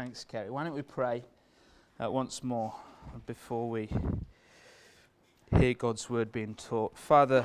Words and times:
Thanks, 0.00 0.24
Kerry. 0.24 0.48
Why 0.48 0.64
don't 0.64 0.72
we 0.72 0.80
pray 0.80 1.24
uh, 2.02 2.10
once 2.10 2.42
more 2.42 2.72
before 3.26 3.68
we 3.68 3.90
hear 5.58 5.74
God's 5.74 6.08
word 6.08 6.32
being 6.32 6.54
taught? 6.54 6.96
Father, 6.96 7.44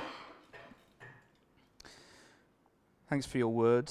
thanks 3.09 3.25
for 3.25 3.39
your 3.39 3.49
word. 3.49 3.89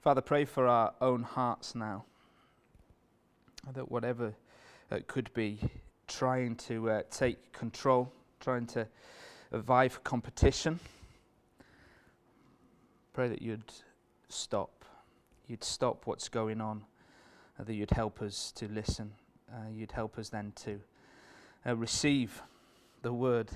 Father, 0.00 0.22
pray 0.22 0.46
for 0.46 0.66
our 0.66 0.94
own 1.02 1.24
hearts 1.24 1.74
now. 1.74 2.06
That 3.74 3.90
whatever 3.90 4.32
uh, 4.90 5.00
could 5.06 5.30
be 5.34 5.58
trying 6.08 6.56
to 6.56 6.88
uh, 6.88 7.02
take 7.10 7.52
control, 7.52 8.10
trying 8.40 8.64
to 8.68 8.88
vie 9.52 9.88
for 9.88 10.00
competition, 10.00 10.80
pray 13.14 13.28
that 13.28 13.40
you'd 13.40 13.72
stop. 14.28 14.84
You'd 15.46 15.64
stop 15.64 16.06
what's 16.06 16.28
going 16.28 16.60
on, 16.60 16.84
uh, 17.58 17.64
that 17.64 17.74
you'd 17.74 17.92
help 17.92 18.20
us 18.20 18.52
to 18.56 18.66
listen. 18.68 19.12
Uh, 19.50 19.68
you'd 19.72 19.92
help 19.92 20.18
us 20.18 20.28
then 20.28 20.52
to 20.56 20.80
uh, 21.64 21.76
receive 21.76 22.42
the 23.02 23.12
word. 23.12 23.50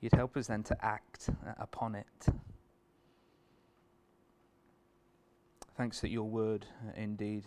You'd 0.00 0.14
help 0.14 0.36
us 0.36 0.46
then 0.46 0.62
to 0.64 0.84
act 0.84 1.28
uh, 1.28 1.52
upon 1.58 1.96
it. 1.96 2.26
Thanks 5.76 6.00
that 6.00 6.10
your 6.10 6.28
word, 6.28 6.66
uh, 6.86 6.92
indeed, 6.96 7.44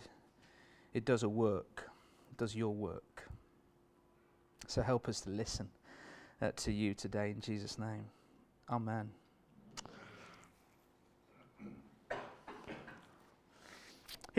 it 0.92 1.06
does 1.06 1.22
a 1.22 1.28
work, 1.28 1.88
it 2.30 2.36
does 2.36 2.54
your 2.54 2.74
work. 2.74 3.26
So 4.66 4.82
help 4.82 5.08
us 5.08 5.22
to 5.22 5.30
listen 5.30 5.70
uh, 6.42 6.50
to 6.56 6.72
you 6.72 6.92
today 6.92 7.30
in 7.30 7.40
Jesus' 7.40 7.78
name. 7.78 8.04
Amen. 8.68 9.08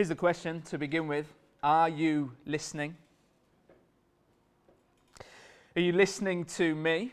Here's 0.00 0.08
the 0.08 0.14
question 0.14 0.62
to 0.62 0.78
begin 0.78 1.06
with 1.08 1.26
Are 1.62 1.90
you 1.90 2.32
listening? 2.46 2.96
Are 5.76 5.80
you 5.82 5.92
listening 5.92 6.46
to 6.56 6.74
me? 6.74 7.12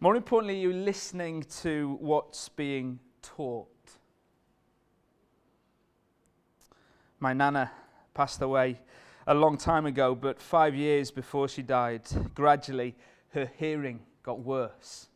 More 0.00 0.16
importantly, 0.16 0.56
are 0.56 0.70
you 0.70 0.72
listening 0.72 1.44
to 1.62 1.96
what's 2.00 2.48
being 2.48 2.98
taught? 3.22 3.68
My 7.20 7.32
nana 7.32 7.70
passed 8.12 8.42
away 8.42 8.80
a 9.28 9.34
long 9.34 9.58
time 9.58 9.86
ago, 9.86 10.16
but 10.16 10.42
five 10.42 10.74
years 10.74 11.12
before 11.12 11.46
she 11.46 11.62
died, 11.62 12.02
gradually 12.34 12.96
her 13.32 13.48
hearing 13.58 14.00
got 14.24 14.40
worse. 14.40 15.06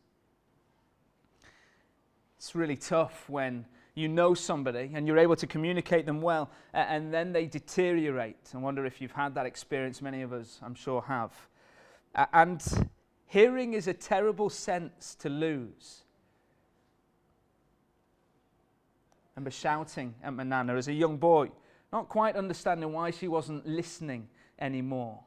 It's 2.37 2.55
really 2.55 2.77
tough 2.77 3.29
when 3.29 3.65
you 3.95 4.07
know 4.07 4.33
somebody 4.33 4.91
and 4.93 5.07
you're 5.07 5.19
able 5.19 5.35
to 5.35 5.47
communicate 5.47 6.05
them 6.05 6.21
well, 6.21 6.49
and 6.73 7.13
then 7.13 7.31
they 7.31 7.45
deteriorate. 7.45 8.51
I 8.53 8.57
wonder 8.57 8.85
if 8.85 9.01
you've 9.01 9.11
had 9.11 9.35
that 9.35 9.45
experience. 9.45 10.01
Many 10.01 10.21
of 10.21 10.33
us, 10.33 10.59
I'm 10.63 10.75
sure, 10.75 11.01
have. 11.03 11.33
And 12.33 12.63
hearing 13.27 13.73
is 13.73 13.87
a 13.87 13.93
terrible 13.93 14.49
sense 14.49 15.15
to 15.15 15.29
lose. 15.29 16.03
I 19.11 19.39
remember 19.39 19.51
shouting 19.51 20.13
at 20.23 20.33
my 20.33 20.43
nana 20.43 20.75
as 20.75 20.87
a 20.87 20.93
young 20.93 21.17
boy 21.17 21.49
not 21.93 22.09
quite 22.09 22.35
understanding 22.35 22.91
why 22.91 23.11
she 23.11 23.27
wasn't 23.27 23.65
listening 23.67 24.27
anymore. 24.57 25.19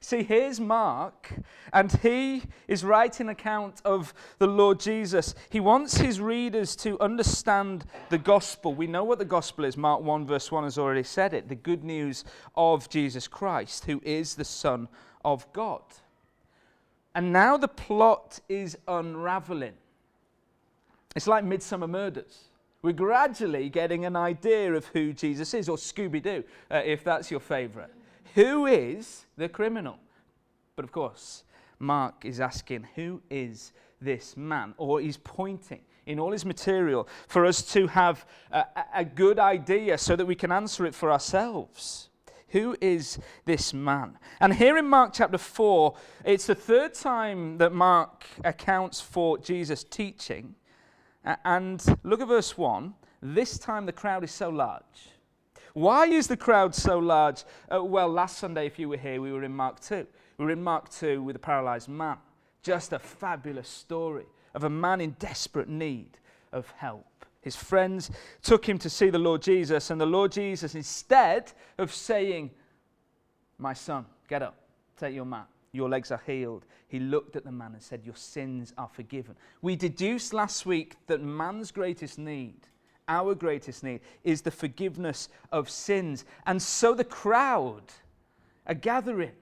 See, 0.00 0.22
here's 0.22 0.60
Mark, 0.60 1.32
and 1.72 1.90
he 2.02 2.42
is 2.68 2.84
writing 2.84 3.28
account 3.28 3.80
of 3.84 4.12
the 4.38 4.46
Lord 4.46 4.80
Jesus. 4.80 5.34
He 5.50 5.60
wants 5.60 5.96
his 5.96 6.20
readers 6.20 6.76
to 6.76 7.00
understand 7.00 7.84
the 8.10 8.18
gospel. 8.18 8.74
We 8.74 8.86
know 8.86 9.04
what 9.04 9.18
the 9.18 9.24
gospel 9.24 9.64
is. 9.64 9.76
Mark 9.76 10.02
1, 10.02 10.26
verse 10.26 10.52
1 10.52 10.64
has 10.64 10.78
already 10.78 11.02
said 11.02 11.32
it 11.34 11.48
the 11.48 11.54
good 11.54 11.84
news 11.84 12.24
of 12.56 12.88
Jesus 12.88 13.26
Christ, 13.26 13.86
who 13.86 14.00
is 14.04 14.34
the 14.34 14.44
Son 14.44 14.88
of 15.24 15.50
God. 15.52 15.82
And 17.14 17.32
now 17.32 17.56
the 17.56 17.68
plot 17.68 18.40
is 18.48 18.76
unraveling. 18.88 19.74
It's 21.16 21.26
like 21.26 21.44
Midsomer 21.44 21.88
Murders 21.88 22.48
we're 22.84 22.92
gradually 22.92 23.70
getting 23.70 24.04
an 24.04 24.14
idea 24.14 24.74
of 24.74 24.84
who 24.88 25.14
Jesus 25.14 25.54
is, 25.54 25.70
or 25.70 25.78
Scooby 25.78 26.22
Doo, 26.22 26.44
uh, 26.70 26.82
if 26.84 27.02
that's 27.02 27.30
your 27.30 27.40
favorite. 27.40 27.90
Who 28.34 28.66
is 28.66 29.26
the 29.36 29.48
criminal? 29.48 29.98
But 30.76 30.84
of 30.84 30.92
course, 30.92 31.44
Mark 31.78 32.24
is 32.24 32.40
asking, 32.40 32.88
who 32.94 33.22
is 33.30 33.72
this 34.00 34.36
man? 34.36 34.74
Or 34.76 35.00
he's 35.00 35.16
pointing 35.16 35.80
in 36.06 36.18
all 36.18 36.32
his 36.32 36.44
material 36.44 37.08
for 37.28 37.46
us 37.46 37.62
to 37.72 37.86
have 37.86 38.26
a, 38.50 38.64
a 38.94 39.04
good 39.04 39.38
idea 39.38 39.96
so 39.98 40.16
that 40.16 40.26
we 40.26 40.34
can 40.34 40.52
answer 40.52 40.84
it 40.84 40.94
for 40.94 41.12
ourselves. 41.12 42.08
Who 42.48 42.76
is 42.80 43.18
this 43.44 43.72
man? 43.72 44.18
And 44.40 44.54
here 44.54 44.78
in 44.78 44.86
Mark 44.86 45.12
chapter 45.12 45.38
4, 45.38 45.94
it's 46.24 46.46
the 46.46 46.54
third 46.54 46.94
time 46.94 47.58
that 47.58 47.72
Mark 47.72 48.26
accounts 48.44 49.00
for 49.00 49.38
Jesus 49.38 49.84
teaching. 49.84 50.54
And 51.44 51.84
look 52.02 52.20
at 52.20 52.28
verse 52.28 52.56
1. 52.58 52.94
This 53.22 53.58
time 53.58 53.86
the 53.86 53.92
crowd 53.92 54.24
is 54.24 54.30
so 54.30 54.50
large. 54.50 55.13
Why 55.74 56.06
is 56.06 56.28
the 56.28 56.36
crowd 56.36 56.74
so 56.74 56.98
large? 56.98 57.44
Uh, 57.72 57.84
well, 57.84 58.08
last 58.08 58.38
Sunday, 58.38 58.66
if 58.66 58.78
you 58.78 58.88
were 58.88 58.96
here, 58.96 59.20
we 59.20 59.32
were 59.32 59.42
in 59.42 59.54
Mark 59.54 59.80
2. 59.80 60.06
We 60.38 60.44
were 60.44 60.52
in 60.52 60.62
Mark 60.62 60.88
2 60.90 61.22
with 61.22 61.36
a 61.36 61.40
paralyzed 61.40 61.88
man. 61.88 62.16
Just 62.62 62.92
a 62.92 62.98
fabulous 62.98 63.68
story 63.68 64.26
of 64.54 64.64
a 64.64 64.70
man 64.70 65.00
in 65.00 65.10
desperate 65.18 65.68
need 65.68 66.18
of 66.52 66.70
help. 66.76 67.26
His 67.40 67.56
friends 67.56 68.10
took 68.42 68.66
him 68.66 68.78
to 68.78 68.88
see 68.88 69.10
the 69.10 69.18
Lord 69.18 69.42
Jesus, 69.42 69.90
and 69.90 70.00
the 70.00 70.06
Lord 70.06 70.32
Jesus, 70.32 70.76
instead 70.76 71.52
of 71.76 71.92
saying, 71.92 72.50
My 73.58 73.74
son, 73.74 74.06
get 74.28 74.42
up, 74.42 74.56
take 74.96 75.14
your 75.14 75.26
mat, 75.26 75.48
your 75.72 75.88
legs 75.88 76.10
are 76.10 76.22
healed. 76.24 76.64
He 76.86 77.00
looked 77.00 77.34
at 77.34 77.44
the 77.44 77.52
man 77.52 77.72
and 77.74 77.82
said, 77.82 78.02
Your 78.04 78.14
sins 78.14 78.72
are 78.78 78.88
forgiven. 78.88 79.34
We 79.60 79.74
deduced 79.74 80.32
last 80.32 80.64
week 80.64 80.96
that 81.08 81.20
man's 81.20 81.72
greatest 81.72 82.18
need, 82.18 82.68
our 83.08 83.34
greatest 83.34 83.84
need, 83.84 84.00
is 84.22 84.42
the 84.42 84.50
forgiveness 84.50 85.28
of 85.52 85.68
sins. 85.68 86.24
And 86.46 86.60
so 86.60 86.94
the 86.94 87.04
crowd 87.04 87.82
are 88.66 88.74
gathering. 88.74 89.32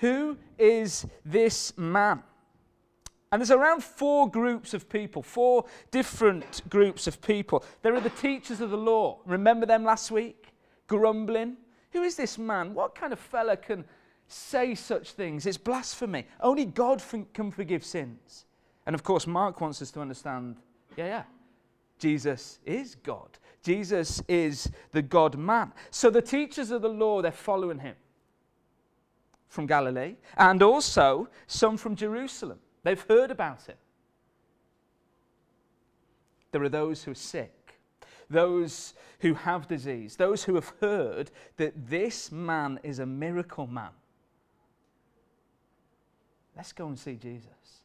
Who 0.00 0.36
is 0.58 1.06
this 1.24 1.76
man? 1.76 2.22
And 3.30 3.40
there's 3.40 3.50
around 3.50 3.82
four 3.82 4.30
groups 4.30 4.74
of 4.74 4.88
people, 4.88 5.22
four 5.22 5.64
different 5.90 6.68
groups 6.68 7.06
of 7.06 7.22
people. 7.22 7.64
There 7.80 7.94
are 7.94 8.00
the 8.00 8.10
teachers 8.10 8.60
of 8.60 8.70
the 8.70 8.76
law. 8.76 9.20
Remember 9.24 9.64
them 9.64 9.84
last 9.84 10.10
week? 10.10 10.48
Grumbling. 10.86 11.56
Who 11.92 12.02
is 12.02 12.16
this 12.16 12.36
man? 12.36 12.74
What 12.74 12.94
kind 12.94 13.12
of 13.12 13.18
fella 13.18 13.56
can 13.56 13.84
say 14.32 14.74
such 14.74 15.12
things. 15.12 15.46
It's 15.46 15.58
blasphemy. 15.58 16.26
Only 16.40 16.64
God 16.64 17.02
can 17.32 17.50
forgive 17.50 17.84
sins. 17.84 18.46
And 18.86 18.94
of 18.94 19.02
course, 19.02 19.26
Mark 19.26 19.60
wants 19.60 19.82
us 19.82 19.90
to 19.92 20.00
understand 20.00 20.56
yeah, 20.96 21.06
yeah, 21.06 21.22
Jesus 22.02 22.58
is 22.66 22.96
God. 22.96 23.38
Jesus 23.62 24.20
is 24.26 24.68
the 24.90 25.02
God 25.02 25.38
man. 25.38 25.72
So 25.92 26.10
the 26.10 26.20
teachers 26.20 26.72
of 26.72 26.82
the 26.82 26.88
law, 26.88 27.22
they're 27.22 27.30
following 27.30 27.78
him 27.78 27.94
from 29.48 29.66
Galilee 29.66 30.16
and 30.36 30.60
also 30.64 31.28
some 31.46 31.76
from 31.76 31.94
Jerusalem. 31.94 32.58
They've 32.82 33.00
heard 33.08 33.30
about 33.30 33.62
him. 33.62 33.76
There 36.50 36.64
are 36.64 36.68
those 36.68 37.04
who 37.04 37.12
are 37.12 37.14
sick, 37.14 37.78
those 38.28 38.94
who 39.20 39.34
have 39.34 39.68
disease, 39.68 40.16
those 40.16 40.42
who 40.42 40.56
have 40.56 40.72
heard 40.80 41.30
that 41.56 41.88
this 41.88 42.32
man 42.32 42.80
is 42.82 42.98
a 42.98 43.06
miracle 43.06 43.68
man. 43.68 43.90
Let's 46.56 46.72
go 46.72 46.88
and 46.88 46.98
see 46.98 47.14
Jesus. 47.14 47.84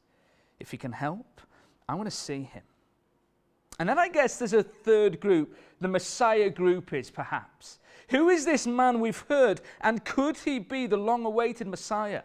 If 0.60 0.72
he 0.72 0.78
can 0.78 0.92
help, 0.92 1.40
I 1.88 1.94
want 1.94 2.10
to 2.10 2.16
see 2.16 2.42
him. 2.42 2.64
And 3.80 3.88
then 3.88 4.00
I 4.00 4.10
guess 4.10 4.38
there's 4.38 4.54
a 4.54 4.64
third 4.64 5.20
group, 5.20 5.56
the 5.80 5.88
Messiah 5.88 6.50
group 6.50 6.94
is 6.94 7.10
perhaps. 7.10 7.80
Who 8.10 8.30
is 8.30 8.46
this 8.46 8.66
man 8.66 9.00
we've 9.00 9.24
heard? 9.30 9.62
And 9.82 10.04
could 10.04 10.38
he 10.38 10.60
be 10.60 10.88
the 10.88 10.98
long 10.98 11.26
awaited 11.26 11.68
Messiah? 11.68 12.24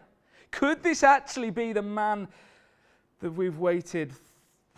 Could 0.51 0.81
this 0.81 1.03
actually 1.03 1.51
be 1.51 1.73
the 1.73 1.81
man 1.81 2.27
that 3.19 3.31
we've 3.31 3.57
waited, 3.57 4.13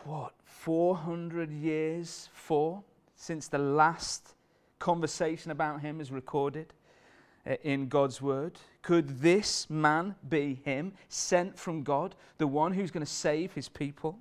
what, 0.04 0.34
400 0.44 1.52
years 1.52 2.30
for 2.34 2.84
since 3.16 3.48
the 3.48 3.58
last 3.58 4.34
conversation 4.80 5.52
about 5.52 5.82
him 5.82 6.02
is 6.02 6.12
recorded? 6.12 6.74
Uh, 7.48 7.56
in 7.62 7.88
God's 7.88 8.24
word? 8.24 8.54
Could 8.82 9.20
this 9.20 9.70
man 9.70 10.16
be 10.30 10.60
him, 10.66 10.94
sent 11.10 11.60
from 11.60 11.84
God, 11.84 12.16
the 12.40 12.48
one 12.48 12.74
who's 12.74 12.90
going 12.90 13.06
to 13.06 13.12
save 13.12 13.54
his 13.54 13.70
people? 13.70 14.18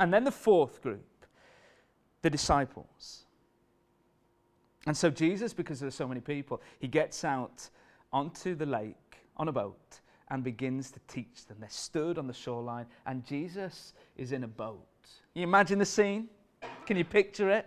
And 0.00 0.12
then 0.12 0.24
the 0.24 0.32
fourth 0.32 0.80
group, 0.80 1.17
the 2.22 2.30
disciples. 2.30 3.24
And 4.86 4.96
so 4.96 5.10
Jesus, 5.10 5.52
because 5.52 5.80
there 5.80 5.88
are 5.88 5.92
so 5.92 6.08
many 6.08 6.20
people, 6.20 6.62
he 6.78 6.88
gets 6.88 7.24
out 7.24 7.68
onto 8.12 8.54
the 8.54 8.66
lake 8.66 9.18
on 9.36 9.48
a 9.48 9.52
boat 9.52 10.00
and 10.30 10.44
begins 10.44 10.90
to 10.90 11.00
teach 11.08 11.46
them. 11.46 11.58
They're 11.60 11.68
stood 11.68 12.18
on 12.18 12.26
the 12.26 12.32
shoreline, 12.32 12.86
and 13.06 13.24
Jesus 13.24 13.92
is 14.16 14.32
in 14.32 14.44
a 14.44 14.48
boat. 14.48 14.86
Can 15.32 15.42
you 15.42 15.48
imagine 15.48 15.78
the 15.78 15.86
scene? 15.86 16.28
Can 16.86 16.96
you 16.96 17.04
picture 17.04 17.50
it? 17.50 17.66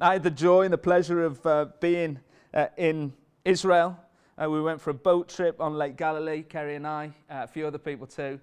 I 0.00 0.14
had 0.14 0.22
the 0.22 0.30
joy 0.30 0.62
and 0.62 0.72
the 0.72 0.78
pleasure 0.78 1.24
of 1.24 1.44
uh, 1.44 1.66
being 1.80 2.20
uh, 2.54 2.66
in 2.76 3.12
Israel. 3.44 3.98
Uh, 4.40 4.48
we 4.48 4.62
went 4.62 4.80
for 4.80 4.90
a 4.90 4.94
boat 4.94 5.28
trip 5.28 5.60
on 5.60 5.74
Lake 5.74 5.96
Galilee, 5.96 6.42
Kerry 6.42 6.76
and 6.76 6.86
I, 6.86 7.06
uh, 7.28 7.42
a 7.42 7.46
few 7.48 7.66
other 7.66 7.78
people 7.78 8.06
too. 8.06 8.38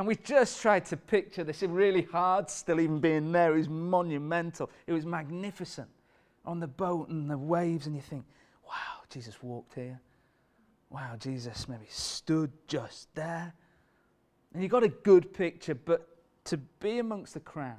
And 0.00 0.06
we 0.06 0.16
just 0.16 0.62
tried 0.62 0.86
to 0.86 0.96
picture 0.96 1.44
this. 1.44 1.62
Really 1.62 2.00
hard 2.00 2.48
still 2.48 2.80
even 2.80 3.00
being 3.00 3.32
there. 3.32 3.52
It 3.54 3.58
was 3.58 3.68
monumental. 3.68 4.70
It 4.86 4.94
was 4.94 5.04
magnificent 5.04 5.90
on 6.46 6.58
the 6.58 6.66
boat 6.66 7.10
and 7.10 7.30
the 7.30 7.36
waves, 7.36 7.86
and 7.86 7.94
you 7.94 8.00
think, 8.00 8.24
wow, 8.66 9.02
Jesus 9.10 9.42
walked 9.42 9.74
here. 9.74 10.00
Wow, 10.88 11.16
Jesus 11.18 11.68
maybe 11.68 11.84
stood 11.90 12.50
just 12.66 13.14
there. 13.14 13.52
And 14.54 14.62
you 14.62 14.70
got 14.70 14.84
a 14.84 14.88
good 14.88 15.34
picture, 15.34 15.74
but 15.74 16.08
to 16.44 16.56
be 16.56 16.98
amongst 16.98 17.34
the 17.34 17.40
crowd, 17.40 17.76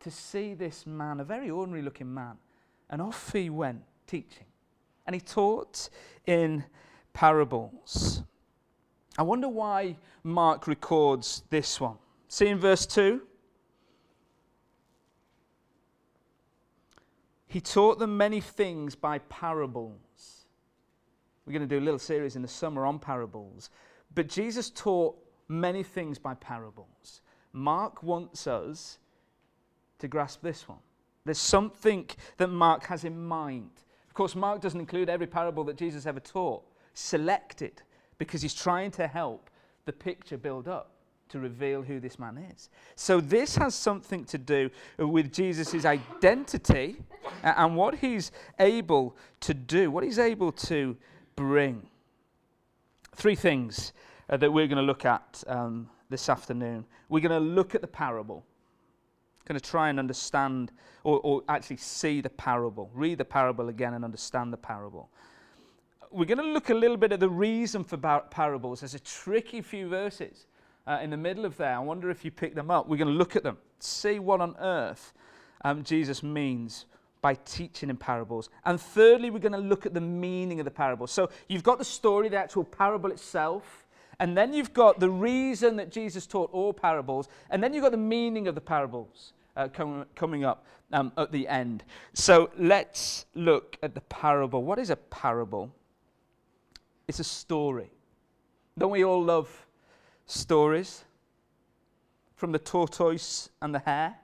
to 0.00 0.10
see 0.10 0.54
this 0.54 0.88
man, 0.88 1.20
a 1.20 1.24
very 1.24 1.50
ordinary 1.50 1.82
looking 1.82 2.12
man, 2.12 2.36
and 2.90 3.00
off 3.00 3.32
he 3.32 3.48
went 3.48 3.84
teaching. 4.08 4.46
And 5.06 5.14
he 5.14 5.20
taught 5.20 5.88
in 6.26 6.64
parables. 7.12 8.24
I 9.16 9.22
wonder 9.22 9.48
why 9.48 9.96
Mark 10.22 10.66
records 10.66 11.42
this 11.50 11.80
one. 11.80 11.96
See 12.28 12.48
in 12.48 12.58
verse 12.58 12.84
2? 12.86 13.20
He 17.46 17.60
taught 17.60 18.00
them 18.00 18.16
many 18.16 18.40
things 18.40 18.96
by 18.96 19.18
parables. 19.18 20.46
We're 21.46 21.52
going 21.52 21.68
to 21.68 21.68
do 21.68 21.78
a 21.78 21.84
little 21.84 22.00
series 22.00 22.34
in 22.34 22.42
the 22.42 22.48
summer 22.48 22.84
on 22.84 22.98
parables. 22.98 23.70
But 24.14 24.28
Jesus 24.28 24.70
taught 24.70 25.16
many 25.46 25.84
things 25.84 26.18
by 26.18 26.34
parables. 26.34 27.20
Mark 27.52 28.02
wants 28.02 28.48
us 28.48 28.98
to 30.00 30.08
grasp 30.08 30.42
this 30.42 30.68
one. 30.68 30.78
There's 31.24 31.38
something 31.38 32.08
that 32.38 32.48
Mark 32.48 32.84
has 32.86 33.04
in 33.04 33.24
mind. 33.24 33.70
Of 34.08 34.14
course, 34.14 34.34
Mark 34.34 34.60
doesn't 34.60 34.80
include 34.80 35.08
every 35.08 35.26
parable 35.26 35.62
that 35.64 35.76
Jesus 35.76 36.06
ever 36.06 36.20
taught, 36.20 36.64
selected 36.94 37.82
because 38.18 38.42
he's 38.42 38.54
trying 38.54 38.90
to 38.92 39.06
help 39.06 39.50
the 39.84 39.92
picture 39.92 40.36
build 40.38 40.68
up 40.68 40.90
to 41.28 41.40
reveal 41.40 41.82
who 41.82 42.00
this 42.00 42.18
man 42.18 42.38
is. 42.38 42.68
So, 42.96 43.20
this 43.20 43.56
has 43.56 43.74
something 43.74 44.24
to 44.26 44.38
do 44.38 44.70
with 44.98 45.32
Jesus' 45.32 45.84
identity 45.84 46.96
and 47.42 47.76
what 47.76 47.96
he's 47.96 48.30
able 48.58 49.16
to 49.40 49.54
do, 49.54 49.90
what 49.90 50.04
he's 50.04 50.18
able 50.18 50.52
to 50.52 50.96
bring. 51.36 51.86
Three 53.16 53.34
things 53.34 53.92
uh, 54.28 54.36
that 54.36 54.52
we're 54.52 54.66
going 54.66 54.76
to 54.76 54.82
look 54.82 55.04
at 55.04 55.42
um, 55.46 55.88
this 56.10 56.28
afternoon. 56.28 56.84
We're 57.08 57.20
going 57.20 57.42
to 57.42 57.54
look 57.54 57.74
at 57.74 57.80
the 57.80 57.88
parable, 57.88 58.44
going 59.46 59.58
to 59.58 59.70
try 59.70 59.88
and 59.88 59.98
understand 59.98 60.72
or, 61.04 61.20
or 61.20 61.42
actually 61.48 61.76
see 61.76 62.20
the 62.20 62.30
parable, 62.30 62.90
read 62.94 63.18
the 63.18 63.24
parable 63.24 63.68
again 63.68 63.94
and 63.94 64.04
understand 64.04 64.52
the 64.52 64.56
parable 64.56 65.10
we're 66.14 66.24
going 66.24 66.38
to 66.38 66.44
look 66.44 66.70
a 66.70 66.74
little 66.74 66.96
bit 66.96 67.12
at 67.12 67.20
the 67.20 67.28
reason 67.28 67.82
for 67.82 67.96
parables. 67.96 68.80
There's 68.80 68.94
a 68.94 69.00
tricky 69.00 69.60
few 69.60 69.88
verses 69.88 70.46
uh, 70.86 71.00
in 71.02 71.10
the 71.10 71.16
middle 71.16 71.44
of 71.44 71.56
there. 71.56 71.74
I 71.74 71.80
wonder 71.80 72.08
if 72.08 72.24
you 72.24 72.30
pick 72.30 72.54
them 72.54 72.70
up. 72.70 72.88
We're 72.88 72.98
going 72.98 73.12
to 73.12 73.18
look 73.18 73.34
at 73.36 73.42
them, 73.42 73.58
see 73.80 74.18
what 74.18 74.40
on 74.40 74.54
earth 74.60 75.12
um, 75.64 75.82
Jesus 75.82 76.22
means 76.22 76.86
by 77.20 77.34
teaching 77.34 77.90
in 77.90 77.96
parables. 77.96 78.48
And 78.64 78.80
thirdly, 78.80 79.30
we're 79.30 79.38
going 79.38 79.52
to 79.52 79.58
look 79.58 79.86
at 79.86 79.94
the 79.94 80.00
meaning 80.00 80.60
of 80.60 80.64
the 80.64 80.70
parable. 80.70 81.06
So 81.06 81.30
you've 81.48 81.62
got 81.62 81.78
the 81.78 81.84
story, 81.84 82.28
the 82.28 82.36
actual 82.36 82.64
parable 82.64 83.10
itself, 83.10 83.86
and 84.20 84.36
then 84.36 84.52
you've 84.52 84.72
got 84.72 85.00
the 85.00 85.10
reason 85.10 85.76
that 85.76 85.90
Jesus 85.90 86.26
taught 86.26 86.50
all 86.52 86.72
parables, 86.72 87.28
and 87.50 87.62
then 87.62 87.74
you've 87.74 87.82
got 87.82 87.92
the 87.92 87.96
meaning 87.96 88.46
of 88.46 88.54
the 88.54 88.60
parables. 88.60 89.32
Uh, 89.56 89.68
com- 89.68 90.04
coming 90.16 90.44
up 90.44 90.66
um, 90.92 91.12
at 91.16 91.30
the 91.30 91.46
end. 91.46 91.84
So 92.12 92.50
let's 92.58 93.26
look 93.36 93.78
at 93.84 93.94
the 93.94 94.00
parable. 94.00 94.64
What 94.64 94.80
is 94.80 94.90
a 94.90 94.96
parable? 94.96 95.70
It's 97.06 97.20
a 97.20 97.24
story. 97.24 97.90
Don't 98.78 98.90
we 98.90 99.04
all 99.04 99.22
love 99.22 99.66
stories? 100.26 101.04
From 102.34 102.52
the 102.52 102.58
tortoise 102.58 103.50
and 103.62 103.74
the 103.74 103.78
hare, 103.78 104.16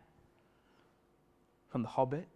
from 1.69 1.82
the 1.82 1.88
hobbit. 1.88 2.29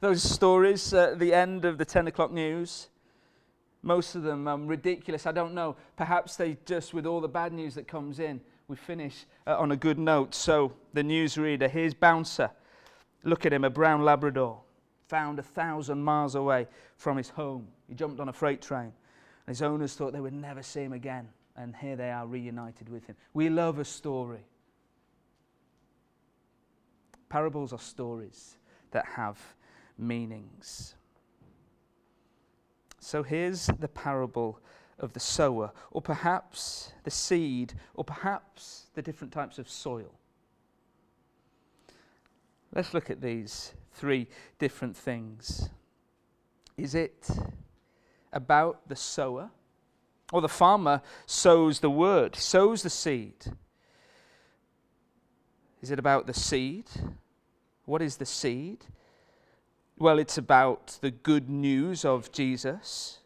Those 0.00 0.22
stories 0.22 0.92
at 0.92 1.18
the 1.18 1.32
end 1.32 1.64
of 1.64 1.78
the 1.78 1.84
10 1.84 2.08
o'clock 2.08 2.32
news, 2.32 2.88
most 3.82 4.14
of 4.14 4.22
them 4.22 4.48
um, 4.48 4.66
ridiculous. 4.66 5.26
I 5.26 5.32
don't 5.32 5.54
know. 5.54 5.76
Perhaps 5.96 6.36
they 6.36 6.56
just, 6.66 6.92
with 6.92 7.06
all 7.06 7.20
the 7.20 7.28
bad 7.28 7.52
news 7.52 7.74
that 7.74 7.86
comes 7.86 8.18
in, 8.18 8.40
we 8.66 8.76
finish 8.76 9.26
uh, 9.46 9.58
on 9.58 9.72
a 9.72 9.76
good 9.76 9.98
note. 9.98 10.34
So, 10.34 10.72
the 10.92 11.02
newsreader, 11.02 11.70
here's 11.70 11.94
Bouncer. 11.94 12.50
Look 13.22 13.46
at 13.46 13.52
him, 13.52 13.64
a 13.64 13.70
brown 13.70 14.02
Labrador, 14.02 14.60
found 15.08 15.38
a 15.38 15.42
thousand 15.42 16.02
miles 16.02 16.34
away 16.34 16.66
from 16.96 17.16
his 17.16 17.28
home. 17.28 17.68
He 17.88 17.94
jumped 17.94 18.20
on 18.20 18.28
a 18.28 18.32
freight 18.32 18.60
train. 18.60 18.92
His 19.46 19.62
owners 19.62 19.94
thought 19.94 20.12
they 20.12 20.20
would 20.20 20.32
never 20.32 20.62
see 20.62 20.80
him 20.80 20.92
again, 20.92 21.28
and 21.56 21.76
here 21.76 21.96
they 21.96 22.10
are 22.10 22.26
reunited 22.26 22.88
with 22.88 23.06
him. 23.06 23.16
We 23.34 23.48
love 23.50 23.78
a 23.78 23.84
story. 23.84 24.46
Parables 27.28 27.72
are 27.72 27.78
stories 27.78 28.56
that 28.92 29.04
have 29.04 29.38
meanings. 29.98 30.94
So 33.00 33.22
here's 33.22 33.66
the 33.66 33.88
parable 33.88 34.60
of 34.98 35.12
the 35.12 35.20
sower, 35.20 35.72
or 35.90 36.00
perhaps 36.00 36.92
the 37.02 37.10
seed, 37.10 37.74
or 37.94 38.04
perhaps 38.04 38.86
the 38.94 39.02
different 39.02 39.32
types 39.32 39.58
of 39.58 39.68
soil. 39.68 40.14
Let's 42.74 42.94
look 42.94 43.10
at 43.10 43.20
these 43.20 43.74
three 43.92 44.26
different 44.58 44.96
things. 44.96 45.68
Is 46.76 46.94
it 46.94 47.28
about 48.34 48.88
the 48.88 48.96
sower, 48.96 49.50
or 50.32 50.40
the 50.40 50.48
farmer 50.48 51.00
sows 51.26 51.80
the 51.80 51.90
word, 51.90 52.36
sows 52.36 52.82
the 52.82 52.90
seed. 52.90 53.46
Is 55.80 55.90
it 55.90 55.98
about 55.98 56.26
the 56.26 56.34
seed? 56.34 56.86
What 57.84 58.02
is 58.02 58.16
the 58.16 58.26
seed? 58.26 58.86
Well, 59.96 60.18
it's 60.18 60.38
about 60.38 60.98
the 61.00 61.10
good 61.10 61.48
news 61.48 62.04
of 62.04 62.32
Jesus, 62.32 63.20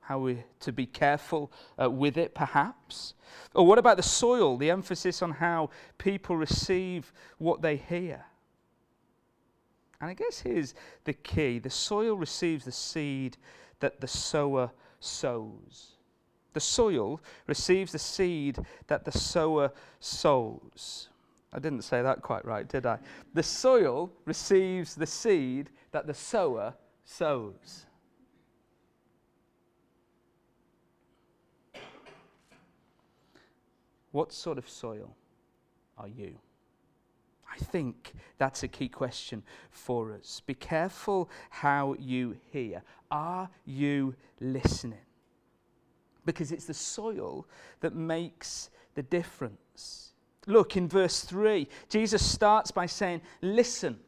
how 0.00 0.18
we're 0.18 0.44
to 0.60 0.72
be 0.72 0.86
careful 0.86 1.52
uh, 1.80 1.88
with 1.88 2.16
it, 2.16 2.34
perhaps. 2.34 3.14
Or 3.54 3.66
what 3.66 3.78
about 3.78 3.96
the 3.96 4.02
soil, 4.02 4.56
the 4.56 4.70
emphasis 4.70 5.22
on 5.22 5.30
how 5.30 5.70
people 5.98 6.36
receive 6.36 7.12
what 7.38 7.62
they 7.62 7.76
hear? 7.76 8.24
And 10.00 10.10
I 10.10 10.14
guess 10.14 10.40
here's 10.40 10.74
the 11.04 11.12
key 11.12 11.58
the 11.58 11.70
soil 11.70 12.16
receives 12.16 12.64
the 12.64 12.72
seed 12.72 13.36
that 13.84 14.00
the 14.00 14.08
sower 14.08 14.70
sows. 14.98 15.96
The 16.54 16.60
soil 16.60 17.20
receives 17.46 17.92
the 17.92 17.98
seed 17.98 18.58
that 18.86 19.04
the 19.04 19.12
sower 19.12 19.72
sows. 20.00 21.10
I 21.52 21.58
didn't 21.58 21.82
say 21.82 22.00
that 22.00 22.22
quite 22.22 22.46
right, 22.46 22.66
did 22.66 22.86
I? 22.86 22.98
The 23.34 23.42
soil 23.42 24.10
receives 24.24 24.94
the 24.94 25.04
seed 25.06 25.68
that 25.92 26.06
the 26.06 26.14
sower 26.14 26.72
sows. 27.04 27.84
What 34.12 34.32
sort 34.32 34.56
of 34.56 34.66
soil 34.66 35.14
are 35.98 36.08
you? 36.08 36.38
I 37.54 37.64
think 37.64 38.14
that's 38.36 38.64
a 38.64 38.68
key 38.68 38.88
question 38.88 39.42
for 39.70 40.12
us. 40.12 40.42
Be 40.44 40.54
careful 40.54 41.30
how 41.50 41.94
you 42.00 42.36
hear. 42.50 42.82
Are 43.10 43.48
you 43.64 44.16
listening? 44.40 44.98
Because 46.24 46.50
it's 46.50 46.64
the 46.64 46.74
soil 46.74 47.46
that 47.80 47.94
makes 47.94 48.70
the 48.94 49.02
difference. 49.02 50.14
Look 50.46 50.76
in 50.76 50.88
verse 50.88 51.22
3, 51.22 51.68
Jesus 51.88 52.24
starts 52.24 52.70
by 52.70 52.86
saying, 52.86 53.20
Listen. 53.40 53.98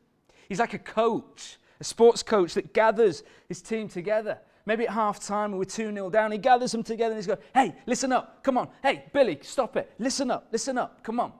He's 0.48 0.60
like 0.60 0.74
a 0.74 0.78
coach, 0.78 1.58
a 1.80 1.84
sports 1.84 2.22
coach 2.22 2.54
that 2.54 2.72
gathers 2.72 3.24
his 3.48 3.60
team 3.60 3.88
together. 3.88 4.38
Maybe 4.64 4.86
at 4.86 4.92
half 4.92 5.20
time 5.20 5.52
we're 5.52 5.64
2 5.64 5.92
0 5.92 6.10
down. 6.10 6.32
He 6.32 6.38
gathers 6.38 6.72
them 6.72 6.82
together 6.82 7.12
and 7.12 7.18
he's 7.18 7.26
going, 7.26 7.40
Hey, 7.54 7.76
listen 7.86 8.10
up. 8.10 8.42
Come 8.42 8.58
on. 8.58 8.68
Hey, 8.82 9.04
Billy, 9.12 9.38
stop 9.42 9.76
it. 9.76 9.92
Listen 9.98 10.30
up. 10.32 10.48
Listen 10.50 10.78
up. 10.78 11.02
Come 11.04 11.20
on. 11.20 11.32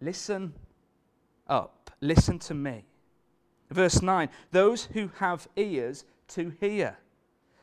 Listen 0.00 0.52
up. 1.46 1.90
Listen 2.00 2.38
to 2.40 2.54
me. 2.54 2.84
Verse 3.70 4.02
9 4.02 4.28
those 4.50 4.84
who 4.84 5.10
have 5.18 5.48
ears 5.56 6.04
to 6.28 6.52
hear. 6.60 6.96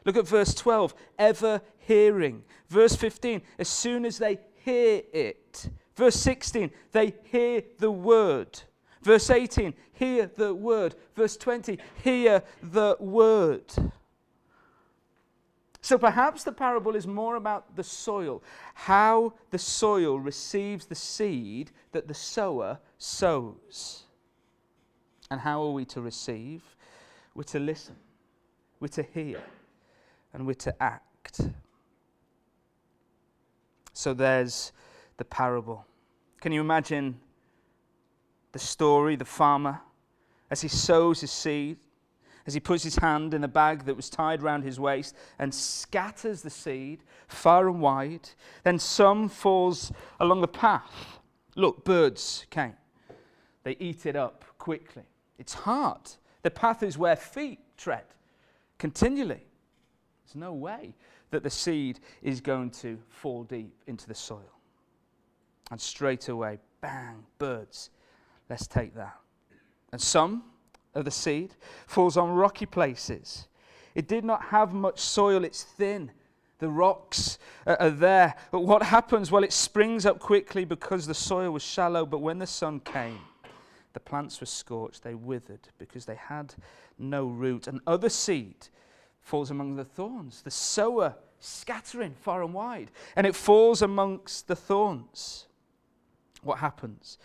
Look 0.04 0.18
at 0.18 0.28
verse 0.28 0.54
12 0.54 0.94
ever 1.20 1.62
hearing. 1.80 2.44
Verse 2.70 2.96
15 2.96 3.42
as 3.60 3.68
soon 3.68 4.06
as 4.06 4.18
they 4.18 4.40
hear 4.66 5.02
it. 5.14 5.70
Verse 5.96 6.16
16 6.16 6.72
they 6.92 7.14
hear 7.24 7.64
the 7.80 7.92
word. 7.92 8.62
Verse 9.02 9.30
18 9.30 9.74
hear 9.94 10.30
the 10.36 10.54
word. 10.54 10.96
Verse 11.16 11.38
20 11.38 11.80
hear 12.04 12.44
the 12.62 12.98
word. 13.00 13.72
So 15.82 15.98
perhaps 15.98 16.44
the 16.44 16.52
parable 16.52 16.96
is 16.96 17.08
more 17.08 17.36
about 17.36 17.76
the 17.76 17.84
soil, 17.84 18.44
how 18.76 19.34
the 19.50 19.58
soil 19.58 20.20
receives 20.20 20.86
the 20.86 20.96
seed 20.96 21.72
that 21.92 22.08
the 22.08 22.14
sower 22.14 22.80
sows. 23.02 24.04
And 25.30 25.40
how 25.40 25.64
are 25.64 25.72
we 25.72 25.86
to 25.86 26.02
receive? 26.02 26.62
We're 27.34 27.44
to 27.44 27.60
listen, 27.60 27.96
we're 28.80 28.90
to 28.90 29.04
hear, 29.04 29.42
and 30.34 30.46
we're 30.46 30.54
to 30.56 30.84
act. 30.84 31.42
So 33.94 34.14
there's 34.14 34.72
the 35.18 35.26
parable. 35.26 35.86
Can 36.42 36.52
you 36.52 36.62
imagine 36.62 37.20
the 38.52 38.60
story, 38.60 39.16
the 39.16 39.26
farmer, 39.26 39.80
as 40.50 40.62
he 40.62 40.68
sows 40.68 41.22
his 41.22 41.32
seed? 41.32 41.78
as 42.48 42.56
he 42.56 42.60
puts 42.60 42.84
his 42.84 42.96
hand 42.96 43.36
in 43.36 43.42
the 43.42 43.48
bag 43.48 43.86
that 43.86 43.96
was 43.96 44.10
tied 44.10 44.42
round 44.42 44.64
his 44.64 44.80
waist 44.80 45.16
and 45.38 45.54
scatters 45.54 46.42
the 46.42 46.50
seed 46.50 47.04
far 47.28 47.68
and 47.68 47.80
wide. 47.80 48.28
Then 48.64 48.80
some 48.80 49.30
falls 49.30 49.92
along 50.20 50.42
the 50.42 50.48
path. 50.48 51.20
Look, 51.56 51.86
birds 51.86 52.48
came. 52.50 52.74
They 53.64 53.78
eat 53.80 54.06
it 54.06 54.16
up 54.16 54.46
quickly. 54.58 55.04
It's 55.38 55.54
hard. 55.54 56.02
The 56.44 56.52
path 56.52 56.84
is 56.84 56.98
where 56.98 57.16
feet 57.16 57.60
tread 57.78 58.06
continually. 58.78 59.46
There's 60.26 60.36
no 60.36 60.54
way 60.54 60.96
that 61.30 61.44
the 61.44 61.50
seed 61.50 62.00
is 62.24 62.42
going 62.42 62.72
to 62.72 62.98
fall 63.10 63.44
deep 63.44 63.76
into 63.88 64.08
the 64.08 64.16
soil. 64.16 64.52
And 65.70 65.80
straight 65.80 66.30
away, 66.30 66.60
bang, 66.82 67.24
birds. 67.38 67.92
Let's 68.50 68.68
take 68.68 68.96
that. 68.96 69.16
And 69.92 70.02
some 70.02 70.44
of 70.96 71.06
the 71.06 71.12
seed 71.12 71.56
falls 71.86 72.18
on 72.18 72.32
rocky 72.32 72.66
places. 72.66 73.48
It 73.94 74.08
did 74.08 74.26
not 74.26 74.46
have 74.46 74.74
much 74.74 75.00
soil, 75.00 75.44
it's 75.44 75.64
thin. 75.64 76.12
The 76.60 76.70
rocks 76.70 77.40
are 77.66 77.90
there. 77.90 78.36
But 78.52 78.60
what 78.60 78.84
happens? 78.84 79.32
Well, 79.32 79.44
it 79.44 79.54
springs 79.54 80.06
up 80.06 80.20
quickly 80.20 80.64
because 80.64 81.08
the 81.08 81.14
soil 81.14 81.52
was 81.52 81.64
shallow. 81.64 82.06
But 82.06 82.20
when 82.20 82.38
the 82.38 82.48
sun 82.48 82.80
came, 82.82 83.20
the 83.94 84.00
plants 84.00 84.40
were 84.40 84.48
scorched, 84.48 85.04
they 85.04 85.16
withered 85.16 85.68
because 85.78 86.06
they 86.06 86.16
had 86.16 86.56
no 86.98 87.26
root. 87.26 87.68
And 87.68 87.82
other 87.86 88.10
seed 88.10 88.68
falls 89.22 89.52
among 89.52 89.76
the 89.76 89.86
thorns. 89.86 90.42
The 90.42 90.52
sower 90.52 91.16
scattering 91.40 92.14
far 92.14 92.44
and 92.44 92.54
wide, 92.54 92.92
and 93.16 93.26
it 93.26 93.36
falls 93.36 93.82
amongst 93.82 94.48
the 94.48 94.56
thorns. 94.56 95.48
What 96.44 96.60
happens? 96.60 97.18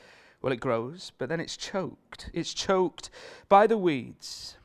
Well, 0.43 0.53
it 0.53 0.61
grows, 0.61 1.13
but 1.19 1.29
then 1.29 1.41
it's 1.41 1.57
choked. 1.57 2.31
It's 2.33 2.55
choked 2.55 3.11
by 3.49 3.67
the 3.67 3.79
weeds. 3.79 4.57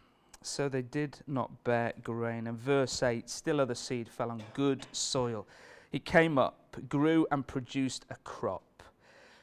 So 0.43 0.67
they 0.67 0.81
did 0.81 1.19
not 1.27 1.63
bear 1.63 1.93
grain. 2.03 2.47
And 2.47 2.57
verse 2.57 3.03
8 3.03 3.29
still 3.29 3.61
other 3.61 3.75
seed 3.75 4.09
fell 4.09 4.31
on 4.31 4.43
good 4.53 4.85
soil. 4.91 5.47
It 5.91 6.05
came 6.05 6.37
up, 6.37 6.77
grew, 6.89 7.27
and 7.31 7.45
produced 7.45 8.05
a 8.09 8.15
crop. 8.23 8.63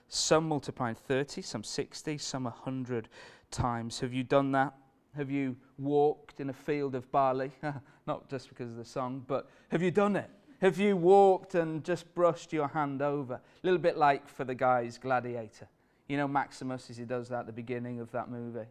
Some 0.08 0.48
multiplying 0.48 0.94
30, 0.94 1.42
some 1.42 1.62
60, 1.62 2.18
some 2.18 2.44
100 2.44 3.08
times. 3.50 4.00
Have 4.00 4.12
you 4.12 4.24
done 4.24 4.52
that? 4.52 4.74
Have 5.16 5.30
you 5.30 5.56
walked 5.78 6.40
in 6.40 6.50
a 6.50 6.52
field 6.52 6.94
of 6.94 7.10
barley? 7.12 7.52
Not 8.06 8.28
just 8.28 8.48
because 8.48 8.70
of 8.70 8.76
the 8.76 8.84
song, 8.84 9.24
but 9.26 9.48
have 9.68 9.82
you 9.82 9.90
done 9.90 10.16
it? 10.16 10.30
Have 10.60 10.78
you 10.78 10.96
walked 10.96 11.54
and 11.54 11.84
just 11.84 12.12
brushed 12.14 12.52
your 12.52 12.68
hand 12.68 13.00
over? 13.00 13.34
A 13.34 13.40
little 13.62 13.78
bit 13.78 13.96
like 13.96 14.28
for 14.28 14.44
the 14.44 14.54
guy's 14.54 14.98
gladiator. 14.98 15.68
You 16.08 16.16
know 16.16 16.26
Maximus 16.26 16.90
as 16.90 16.96
he 16.96 17.04
does 17.04 17.28
that 17.28 17.40
at 17.40 17.46
the 17.46 17.52
beginning 17.52 18.00
of 18.00 18.10
that 18.12 18.30
movie? 18.30 18.66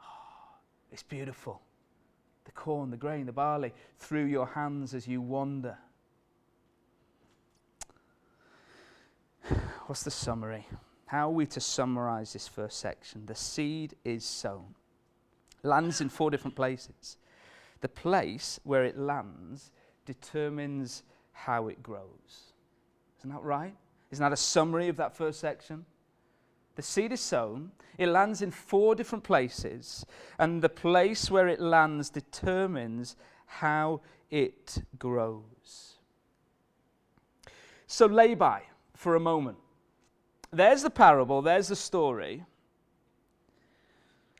Oh, 0.00 0.54
it's 0.92 1.02
beautiful. 1.02 1.60
The 2.44 2.52
corn, 2.52 2.90
the 2.90 2.96
grain, 2.96 3.26
the 3.26 3.32
barley 3.32 3.72
through 3.98 4.26
your 4.26 4.46
hands 4.46 4.94
as 4.94 5.08
you 5.08 5.20
wander. 5.20 5.78
What's 9.90 10.04
the 10.04 10.10
summary? 10.12 10.68
How 11.06 11.30
are 11.30 11.32
we 11.32 11.46
to 11.46 11.60
summarize 11.60 12.32
this 12.32 12.46
first 12.46 12.78
section? 12.78 13.26
The 13.26 13.34
seed 13.34 13.96
is 14.04 14.24
sown, 14.24 14.76
lands 15.64 16.00
in 16.00 16.08
four 16.08 16.30
different 16.30 16.54
places. 16.54 17.16
The 17.80 17.88
place 17.88 18.60
where 18.62 18.84
it 18.84 18.96
lands 18.96 19.72
determines 20.06 21.02
how 21.32 21.66
it 21.66 21.82
grows. 21.82 22.52
Isn't 23.18 23.32
that 23.32 23.42
right? 23.42 23.74
Isn't 24.12 24.22
that 24.22 24.32
a 24.32 24.36
summary 24.36 24.86
of 24.86 24.96
that 24.98 25.16
first 25.16 25.40
section? 25.40 25.84
The 26.76 26.82
seed 26.82 27.10
is 27.10 27.20
sown, 27.20 27.72
it 27.98 28.06
lands 28.06 28.42
in 28.42 28.52
four 28.52 28.94
different 28.94 29.24
places, 29.24 30.06
and 30.38 30.62
the 30.62 30.68
place 30.68 31.32
where 31.32 31.48
it 31.48 31.58
lands 31.58 32.10
determines 32.10 33.16
how 33.44 34.02
it 34.30 34.84
grows. 35.00 35.96
So, 37.88 38.06
lay 38.06 38.36
by 38.36 38.62
for 38.94 39.16
a 39.16 39.20
moment. 39.20 39.58
There's 40.52 40.82
the 40.82 40.90
parable, 40.90 41.42
there's 41.42 41.68
the 41.68 41.76
story. 41.76 42.44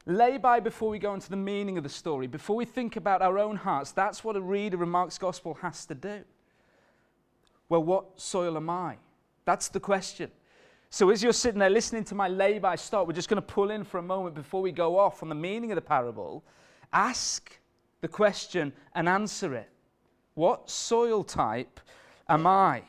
Lay 0.07 0.38
by 0.38 0.61
before 0.61 0.88
we 0.88 0.99
go 0.99 1.14
into 1.14 1.31
the 1.31 1.37
meaning 1.37 1.76
of 1.76 1.85
the 1.85 1.90
story, 1.90 2.26
before 2.26 2.57
we 2.57 2.64
think 2.64 2.97
about 2.97 3.23
our 3.23 3.38
own 3.38 3.57
hearts. 3.57 3.93
That's 3.93 4.25
what 4.25 4.35
a 4.35 4.40
reader 4.40 4.83
of 4.83 4.88
Mark's 4.88 5.19
gospel 5.19 5.55
has 5.62 5.87
to 5.87 5.95
do. 5.95 6.25
Well, 7.69 7.85
what 7.85 8.21
soil 8.21 8.57
am 8.57 8.69
I? 8.69 8.97
That's 9.45 9.69
the 9.69 9.79
question. 9.79 10.31
So, 10.93 11.11
as 11.11 11.23
you're 11.23 11.33
sitting 11.33 11.61
there 11.61 11.71
listening 11.71 12.02
to 12.05 12.17
my 12.17 12.26
lay 12.26 12.59
by 12.59 12.75
start, 12.75 13.07
we're 13.07 13.12
just 13.12 13.29
going 13.29 13.40
to 13.40 13.47
pull 13.47 13.71
in 13.71 13.85
for 13.85 13.99
a 13.99 14.02
moment 14.02 14.35
before 14.35 14.61
we 14.61 14.73
go 14.73 14.99
off 14.99 15.23
on 15.23 15.29
the 15.29 15.37
meaning 15.37 15.71
of 15.71 15.76
the 15.76 15.83
parable. 15.83 16.43
Ask 16.93 17.57
the 18.00 18.09
question 18.09 18.73
and 18.97 19.09
answer 19.09 19.55
it. 19.55 19.69
What 20.35 20.69
soil 20.69 21.23
type 21.23 21.79
am 22.29 22.47
I? 22.47 22.83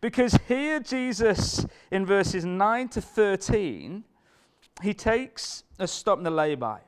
Because 0.00 0.38
here, 0.48 0.80
Jesus, 0.80 1.66
in 1.90 2.06
verses 2.06 2.44
9 2.44 2.88
to 2.90 3.00
13, 3.00 4.04
he 4.82 4.94
takes 4.94 5.64
a 5.78 5.86
stop 5.86 6.18
in 6.18 6.24
the 6.24 6.30
lay 6.30 6.54
by. 6.54 6.80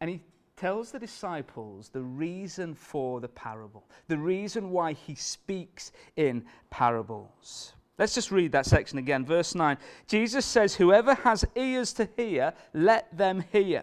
And 0.00 0.10
he 0.10 0.20
tells 0.56 0.90
the 0.90 0.98
disciples 0.98 1.88
the 1.88 2.02
reason 2.02 2.74
for 2.74 3.20
the 3.20 3.28
parable, 3.28 3.84
the 4.08 4.18
reason 4.18 4.70
why 4.70 4.92
he 4.92 5.14
speaks 5.14 5.92
in 6.16 6.44
parables. 6.70 7.74
Let's 7.98 8.14
just 8.14 8.30
read 8.30 8.52
that 8.52 8.66
section 8.66 8.98
again. 8.98 9.24
Verse 9.24 9.54
9. 9.54 9.76
Jesus 10.06 10.46
says, 10.46 10.74
Whoever 10.74 11.14
has 11.14 11.44
ears 11.56 11.92
to 11.94 12.08
hear, 12.16 12.54
let 12.72 13.16
them 13.16 13.44
hear. 13.52 13.82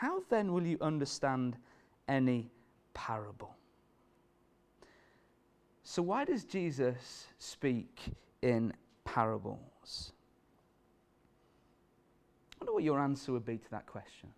How 0.00 0.22
then 0.30 0.54
will 0.54 0.66
you 0.66 0.78
understand 0.80 1.58
any 2.08 2.50
parable? 2.94 3.54
So, 5.82 6.00
why 6.00 6.24
does 6.24 6.44
Jesus 6.44 7.26
speak 7.36 8.00
in 8.40 8.72
parables? 9.04 10.12
I 12.54 12.64
wonder 12.64 12.72
what 12.72 12.82
your 12.82 12.98
answer 12.98 13.30
would 13.32 13.44
be 13.44 13.58
to 13.58 13.70
that 13.72 13.84
question. 13.84 14.30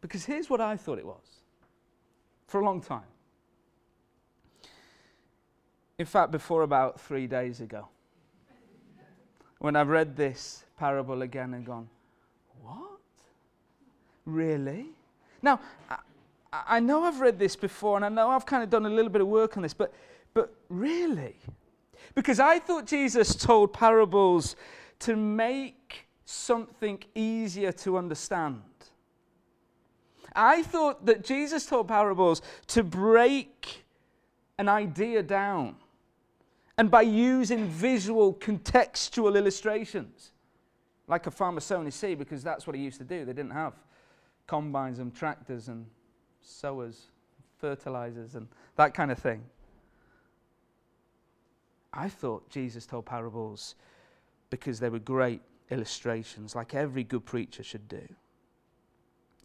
Because 0.00 0.24
here's 0.24 0.48
what 0.48 0.60
I 0.60 0.76
thought 0.76 1.00
it 1.00 1.06
was 1.06 1.40
for 2.46 2.60
a 2.60 2.64
long 2.64 2.80
time. 2.80 3.10
In 5.98 6.06
fact, 6.06 6.30
before 6.30 6.62
about 6.62 7.00
three 7.00 7.26
days 7.26 7.60
ago, 7.60 7.88
when 9.58 9.74
I've 9.74 9.88
read 9.88 10.14
this 10.14 10.64
parable 10.82 11.22
again 11.22 11.54
and 11.54 11.64
gone, 11.64 11.88
What? 12.60 12.98
Really? 14.26 14.86
Now, 15.40 15.60
I, 15.88 15.96
I 16.52 16.80
know 16.80 17.04
I've 17.04 17.20
read 17.20 17.38
this 17.38 17.54
before 17.54 17.94
and 17.94 18.04
I 18.04 18.08
know 18.08 18.30
I've 18.30 18.44
kind 18.44 18.64
of 18.64 18.70
done 18.70 18.84
a 18.84 18.88
little 18.90 19.08
bit 19.08 19.20
of 19.20 19.28
work 19.28 19.56
on 19.56 19.62
this, 19.62 19.74
but, 19.74 19.94
but 20.34 20.52
really? 20.68 21.36
Because 22.16 22.40
I 22.40 22.58
thought 22.58 22.84
Jesus 22.86 23.36
told 23.36 23.72
parables 23.72 24.56
to 24.98 25.14
make 25.14 26.08
something 26.24 26.98
easier 27.14 27.70
to 27.84 27.96
understand. 27.96 28.62
I 30.34 30.64
thought 30.64 31.06
that 31.06 31.22
Jesus 31.22 31.64
told 31.64 31.86
parables 31.86 32.42
to 32.66 32.82
break 32.82 33.84
an 34.58 34.68
idea 34.68 35.22
down 35.22 35.76
and 36.76 36.90
by 36.90 37.02
using 37.02 37.68
visual 37.68 38.34
contextual 38.34 39.36
illustrations. 39.36 40.31
Like 41.08 41.26
a 41.26 41.30
farmer 41.30 41.60
sowing 41.60 41.86
his 41.86 41.94
seed 41.94 42.18
because 42.18 42.42
that's 42.42 42.66
what 42.66 42.76
he 42.76 42.82
used 42.82 42.98
to 42.98 43.04
do. 43.04 43.24
They 43.24 43.32
didn't 43.32 43.52
have 43.52 43.74
combines 44.46 44.98
and 44.98 45.14
tractors 45.14 45.68
and 45.68 45.86
sowers, 46.40 47.06
fertilizers, 47.58 48.34
and 48.34 48.48
that 48.76 48.94
kind 48.94 49.10
of 49.10 49.18
thing. 49.18 49.42
I 51.92 52.08
thought 52.08 52.48
Jesus 52.48 52.86
told 52.86 53.06
parables 53.06 53.74
because 54.50 54.80
they 54.80 54.88
were 54.88 54.98
great 54.98 55.42
illustrations, 55.70 56.54
like 56.54 56.74
every 56.74 57.04
good 57.04 57.24
preacher 57.24 57.62
should 57.62 57.88
do. 57.88 58.02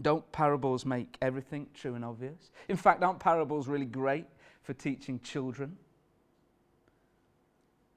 Don't 0.01 0.29
parables 0.31 0.85
make 0.85 1.17
everything 1.21 1.67
true 1.73 1.95
and 1.95 2.05
obvious? 2.05 2.51
In 2.67 2.77
fact, 2.77 3.03
aren't 3.03 3.19
parables 3.19 3.67
really 3.67 3.85
great 3.85 4.25
for 4.61 4.73
teaching 4.73 5.19
children? 5.21 5.77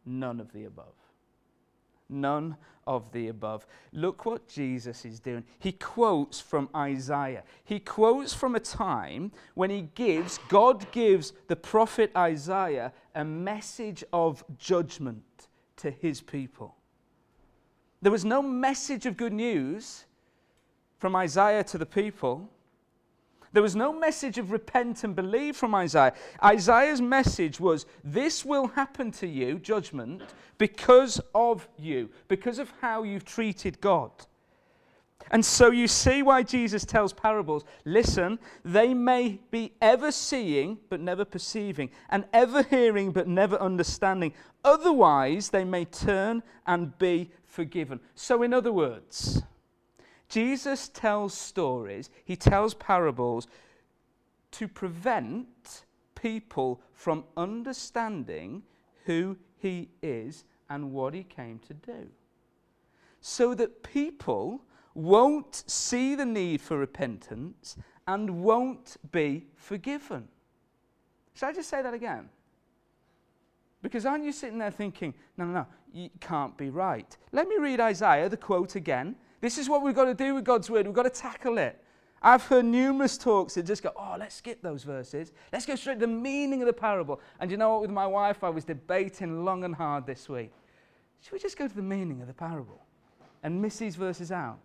None 0.06 0.40
of 0.40 0.52
the 0.52 0.64
above. 0.64 0.94
None 2.10 2.56
of 2.86 3.12
the 3.12 3.28
above. 3.28 3.66
Look 3.92 4.24
what 4.26 4.48
Jesus 4.48 5.04
is 5.04 5.20
doing. 5.20 5.44
He 5.58 5.72
quotes 5.72 6.40
from 6.40 6.68
Isaiah. 6.74 7.44
He 7.64 7.78
quotes 7.78 8.34
from 8.34 8.54
a 8.54 8.60
time 8.60 9.32
when 9.54 9.70
he 9.70 9.82
gives, 9.94 10.38
God 10.48 10.90
gives 10.90 11.32
the 11.46 11.56
prophet 11.56 12.10
Isaiah 12.16 12.92
a 13.14 13.24
message 13.24 14.02
of 14.12 14.44
judgment 14.58 15.48
to 15.76 15.90
his 15.90 16.20
people. 16.20 16.74
There 18.02 18.12
was 18.12 18.24
no 18.24 18.42
message 18.42 19.06
of 19.06 19.16
good 19.16 19.32
news 19.32 20.04
from 20.98 21.14
Isaiah 21.14 21.64
to 21.64 21.78
the 21.78 21.86
people. 21.86 22.48
There 23.52 23.62
was 23.62 23.74
no 23.74 23.92
message 23.92 24.38
of 24.38 24.52
repent 24.52 25.02
and 25.02 25.16
believe 25.16 25.56
from 25.56 25.74
Isaiah. 25.74 26.14
Isaiah's 26.42 27.00
message 27.00 27.58
was 27.58 27.86
this 28.04 28.44
will 28.44 28.68
happen 28.68 29.10
to 29.12 29.26
you, 29.26 29.58
judgment, 29.58 30.22
because 30.58 31.20
of 31.34 31.68
you, 31.76 32.10
because 32.28 32.58
of 32.58 32.72
how 32.80 33.02
you've 33.02 33.24
treated 33.24 33.80
God. 33.80 34.12
And 35.32 35.44
so 35.44 35.70
you 35.70 35.86
see 35.86 36.22
why 36.22 36.42
Jesus 36.42 36.84
tells 36.84 37.12
parables. 37.12 37.64
Listen, 37.84 38.38
they 38.64 38.94
may 38.94 39.40
be 39.50 39.72
ever 39.80 40.10
seeing 40.10 40.78
but 40.88 41.00
never 41.00 41.24
perceiving, 41.24 41.90
and 42.08 42.24
ever 42.32 42.62
hearing 42.62 43.12
but 43.12 43.28
never 43.28 43.56
understanding. 43.60 44.32
Otherwise, 44.64 45.50
they 45.50 45.64
may 45.64 45.84
turn 45.84 46.42
and 46.66 46.96
be 46.98 47.30
forgiven. 47.44 48.00
So, 48.14 48.42
in 48.42 48.52
other 48.52 48.72
words, 48.72 49.42
Jesus 50.30 50.88
tells 50.88 51.34
stories, 51.34 52.08
he 52.24 52.36
tells 52.36 52.72
parables 52.74 53.48
to 54.52 54.68
prevent 54.68 55.84
people 56.14 56.80
from 56.92 57.24
understanding 57.36 58.62
who 59.04 59.36
he 59.58 59.88
is 60.02 60.44
and 60.68 60.92
what 60.92 61.14
he 61.14 61.24
came 61.24 61.58
to 61.66 61.74
do. 61.74 62.08
So 63.20 63.54
that 63.54 63.82
people 63.82 64.62
won't 64.94 65.64
see 65.66 66.14
the 66.14 66.24
need 66.24 66.60
for 66.60 66.78
repentance 66.78 67.76
and 68.06 68.42
won't 68.42 68.96
be 69.10 69.46
forgiven. 69.56 70.28
Should 71.34 71.46
I 71.46 71.52
just 71.52 71.68
say 71.68 71.82
that 71.82 71.94
again? 71.94 72.28
Because 73.82 74.06
aren't 74.06 74.24
you 74.24 74.32
sitting 74.32 74.58
there 74.58 74.70
thinking, 74.70 75.14
no, 75.36 75.44
no, 75.44 75.52
no, 75.52 75.66
you 75.92 76.10
can't 76.20 76.56
be 76.56 76.70
right? 76.70 77.16
Let 77.32 77.48
me 77.48 77.56
read 77.58 77.80
Isaiah, 77.80 78.28
the 78.28 78.36
quote 78.36 78.76
again. 78.76 79.16
This 79.40 79.58
is 79.58 79.68
what 79.68 79.82
we've 79.82 79.94
got 79.94 80.04
to 80.04 80.14
do 80.14 80.34
with 80.34 80.44
God's 80.44 80.68
word. 80.70 80.86
We've 80.86 80.94
got 80.94 81.04
to 81.04 81.10
tackle 81.10 81.58
it. 81.58 81.82
I've 82.22 82.44
heard 82.44 82.66
numerous 82.66 83.16
talks 83.16 83.54
that 83.54 83.64
just 83.64 83.82
go, 83.82 83.92
oh, 83.96 84.16
let's 84.18 84.34
skip 84.34 84.60
those 84.60 84.82
verses. 84.82 85.32
Let's 85.52 85.64
go 85.64 85.74
straight 85.74 85.94
to 85.94 86.00
the 86.00 86.12
meaning 86.12 86.60
of 86.60 86.66
the 86.66 86.72
parable. 86.72 87.20
And 87.40 87.50
you 87.50 87.56
know 87.56 87.70
what? 87.70 87.80
With 87.80 87.90
my 87.90 88.06
wife, 88.06 88.44
I 88.44 88.50
was 88.50 88.64
debating 88.64 89.44
long 89.44 89.64
and 89.64 89.74
hard 89.74 90.06
this 90.06 90.28
week. 90.28 90.52
Should 91.22 91.32
we 91.32 91.38
just 91.38 91.56
go 91.56 91.66
to 91.66 91.74
the 91.74 91.80
meaning 91.82 92.20
of 92.20 92.26
the 92.26 92.34
parable 92.34 92.82
and 93.42 93.60
miss 93.60 93.78
these 93.78 93.96
verses 93.96 94.30
out? 94.30 94.58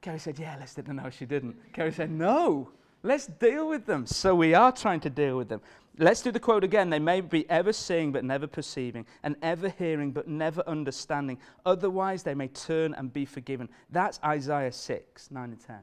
Kerry 0.00 0.20
said, 0.20 0.38
yeah, 0.38 0.56
let's 0.60 0.74
do 0.74 0.82
it. 0.82 0.88
No, 0.88 1.10
she 1.10 1.26
didn't. 1.26 1.56
Kerry 1.72 1.92
said, 1.92 2.10
no, 2.10 2.70
let's 3.02 3.26
deal 3.26 3.68
with 3.68 3.84
them. 3.84 4.06
So 4.06 4.36
we 4.36 4.54
are 4.54 4.70
trying 4.70 5.00
to 5.00 5.10
deal 5.10 5.36
with 5.36 5.48
them. 5.48 5.60
Let's 6.00 6.22
do 6.22 6.30
the 6.30 6.38
quote 6.38 6.62
again. 6.62 6.90
They 6.90 7.00
may 7.00 7.20
be 7.20 7.48
ever 7.50 7.72
seeing 7.72 8.12
but 8.12 8.24
never 8.24 8.46
perceiving, 8.46 9.04
and 9.24 9.34
ever 9.42 9.68
hearing 9.68 10.12
but 10.12 10.28
never 10.28 10.62
understanding. 10.68 11.38
Otherwise, 11.66 12.22
they 12.22 12.34
may 12.34 12.48
turn 12.48 12.94
and 12.94 13.12
be 13.12 13.24
forgiven. 13.24 13.68
That's 13.90 14.20
Isaiah 14.24 14.72
6, 14.72 15.30
9 15.30 15.44
and 15.50 15.60
10. 15.60 15.76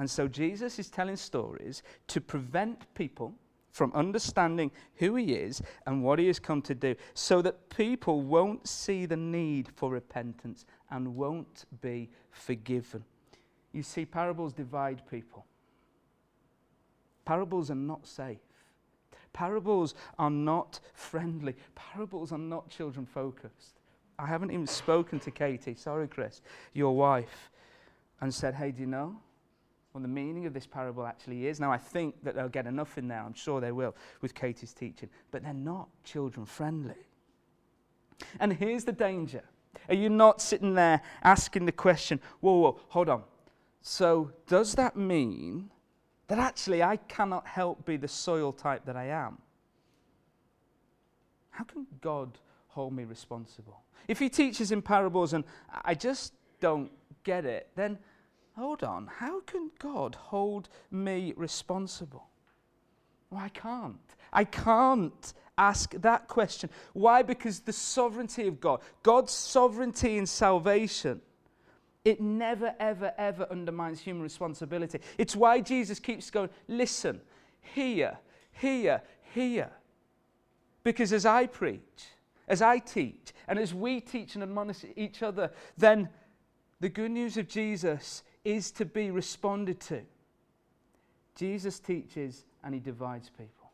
And 0.00 0.10
so 0.10 0.26
Jesus 0.26 0.78
is 0.78 0.90
telling 0.90 1.16
stories 1.16 1.82
to 2.08 2.20
prevent 2.20 2.92
people 2.94 3.34
from 3.70 3.92
understanding 3.94 4.72
who 4.96 5.14
he 5.14 5.34
is 5.34 5.62
and 5.86 6.02
what 6.02 6.18
he 6.18 6.26
has 6.26 6.40
come 6.40 6.60
to 6.62 6.74
do, 6.74 6.96
so 7.14 7.40
that 7.42 7.68
people 7.70 8.22
won't 8.22 8.66
see 8.66 9.06
the 9.06 9.16
need 9.16 9.68
for 9.76 9.90
repentance 9.90 10.66
and 10.90 11.14
won't 11.14 11.66
be 11.80 12.10
forgiven. 12.30 13.04
You 13.72 13.84
see, 13.84 14.04
parables 14.04 14.52
divide 14.52 15.02
people. 15.08 15.46
Parables 17.24 17.70
are 17.70 17.76
not 17.76 18.06
safe. 18.06 18.38
Parables 19.32 19.94
are 20.18 20.30
not 20.30 20.80
friendly. 20.94 21.54
Parables 21.74 22.32
are 22.32 22.38
not 22.38 22.68
children 22.68 23.06
focused. 23.06 23.80
I 24.18 24.26
haven't 24.26 24.50
even 24.50 24.66
spoken 24.66 25.20
to 25.20 25.30
Katie, 25.30 25.74
sorry, 25.74 26.08
Chris, 26.08 26.42
your 26.74 26.96
wife, 26.96 27.50
and 28.20 28.34
said, 28.34 28.54
hey, 28.54 28.72
do 28.72 28.80
you 28.80 28.86
know 28.86 29.16
what 29.92 30.02
the 30.02 30.08
meaning 30.08 30.46
of 30.46 30.52
this 30.52 30.66
parable 30.66 31.06
actually 31.06 31.46
is? 31.46 31.60
Now, 31.60 31.70
I 31.70 31.78
think 31.78 32.16
that 32.24 32.34
they'll 32.34 32.48
get 32.48 32.66
enough 32.66 32.98
in 32.98 33.06
there, 33.06 33.22
I'm 33.22 33.34
sure 33.34 33.60
they 33.60 33.72
will, 33.72 33.94
with 34.20 34.34
Katie's 34.34 34.72
teaching, 34.72 35.08
but 35.30 35.42
they're 35.42 35.54
not 35.54 35.88
children 36.02 36.46
friendly. 36.46 36.94
And 38.40 38.52
here's 38.52 38.84
the 38.84 38.92
danger. 38.92 39.44
Are 39.88 39.94
you 39.94 40.08
not 40.08 40.40
sitting 40.40 40.74
there 40.74 41.00
asking 41.22 41.66
the 41.66 41.72
question, 41.72 42.20
whoa, 42.40 42.58
whoa, 42.58 42.80
hold 42.88 43.08
on. 43.08 43.22
So, 43.80 44.32
does 44.48 44.74
that 44.74 44.96
mean 44.96 45.70
that 46.28 46.38
actually 46.38 46.82
I 46.82 46.96
cannot 46.96 47.46
help 47.46 47.84
be 47.84 47.96
the 47.96 48.08
soil 48.08 48.52
type 48.52 48.84
that 48.84 48.96
I 48.96 49.06
am. 49.06 49.38
How 51.50 51.64
can 51.64 51.86
God 52.00 52.38
hold 52.68 52.92
me 52.92 53.04
responsible? 53.04 53.82
If 54.06 54.18
He 54.18 54.28
teaches 54.28 54.70
in 54.70 54.80
parables 54.80 55.32
and 55.32 55.44
I 55.84 55.94
just 55.94 56.32
don't 56.60 56.90
get 57.24 57.44
it, 57.44 57.68
then 57.74 57.98
hold 58.56 58.84
on, 58.84 59.06
how 59.06 59.40
can 59.40 59.70
God 59.78 60.14
hold 60.14 60.68
me 60.90 61.32
responsible? 61.36 62.28
Well, 63.30 63.40
I 63.40 63.48
can't. 63.48 63.96
I 64.32 64.44
can't 64.44 65.34
ask 65.56 65.92
that 65.92 66.28
question. 66.28 66.70
Why? 66.92 67.22
Because 67.22 67.60
the 67.60 67.72
sovereignty 67.72 68.46
of 68.46 68.60
God, 68.60 68.80
God's 69.02 69.32
sovereignty 69.32 70.16
in 70.16 70.26
salvation, 70.26 71.20
it 72.08 72.22
never, 72.22 72.74
ever, 72.80 73.12
ever 73.18 73.46
undermines 73.50 74.00
human 74.00 74.22
responsibility. 74.22 74.98
It's 75.18 75.36
why 75.36 75.60
Jesus 75.60 76.00
keeps 76.00 76.30
going, 76.30 76.48
listen, 76.66 77.20
here, 77.60 78.16
here, 78.52 79.02
here. 79.34 79.70
Because 80.82 81.12
as 81.12 81.26
I 81.26 81.46
preach, 81.46 82.06
as 82.48 82.62
I 82.62 82.78
teach, 82.78 83.34
and 83.46 83.58
as 83.58 83.74
we 83.74 84.00
teach 84.00 84.34
and 84.34 84.42
admonish 84.42 84.84
each 84.96 85.22
other, 85.22 85.50
then 85.76 86.08
the 86.80 86.88
good 86.88 87.10
news 87.10 87.36
of 87.36 87.46
Jesus 87.46 88.22
is 88.42 88.70
to 88.72 88.86
be 88.86 89.10
responded 89.10 89.78
to. 89.80 90.00
Jesus 91.34 91.78
teaches 91.78 92.46
and 92.64 92.72
he 92.72 92.80
divides 92.80 93.28
people. 93.28 93.70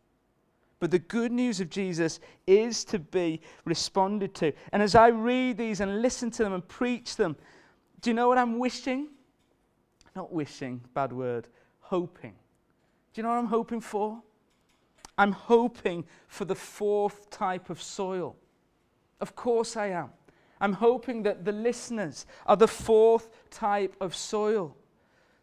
But 0.80 0.90
the 0.90 0.98
good 0.98 1.30
news 1.30 1.60
of 1.60 1.70
Jesus 1.70 2.18
is 2.48 2.84
to 2.86 2.98
be 2.98 3.40
responded 3.64 4.34
to. 4.34 4.52
And 4.72 4.82
as 4.82 4.96
I 4.96 5.08
read 5.08 5.56
these 5.56 5.80
and 5.80 6.02
listen 6.02 6.32
to 6.32 6.42
them 6.42 6.52
and 6.52 6.66
preach 6.66 7.14
them, 7.14 7.36
do 8.04 8.10
you 8.10 8.14
know 8.14 8.28
what 8.28 8.36
I'm 8.36 8.58
wishing? 8.58 9.08
Not 10.14 10.30
wishing, 10.30 10.82
bad 10.92 11.10
word, 11.10 11.48
hoping. 11.80 12.34
Do 13.14 13.18
you 13.18 13.22
know 13.22 13.30
what 13.30 13.38
I'm 13.38 13.46
hoping 13.46 13.80
for? 13.80 14.22
I'm 15.16 15.32
hoping 15.32 16.04
for 16.28 16.44
the 16.44 16.54
fourth 16.54 17.30
type 17.30 17.70
of 17.70 17.80
soil. 17.80 18.36
Of 19.22 19.34
course 19.34 19.78
I 19.78 19.86
am. 19.86 20.10
I'm 20.60 20.74
hoping 20.74 21.22
that 21.22 21.46
the 21.46 21.52
listeners 21.52 22.26
are 22.44 22.58
the 22.58 22.68
fourth 22.68 23.30
type 23.48 23.96
of 24.02 24.14
soil. 24.14 24.76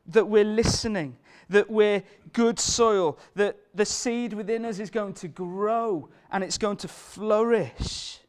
That 0.06 0.28
we're 0.28 0.44
listening, 0.44 1.18
that 1.50 1.68
we're 1.68 2.04
good 2.32 2.60
soil, 2.60 3.18
that 3.34 3.58
the 3.74 3.86
seed 3.86 4.34
within 4.34 4.66
us 4.66 4.78
is 4.78 4.92
going 4.92 5.16
to 5.16 5.28
grow 5.28 6.10
and 6.32 6.44
it's 6.44 6.60
going 6.60 6.78
to 6.78 6.88
flourish. 6.88 8.20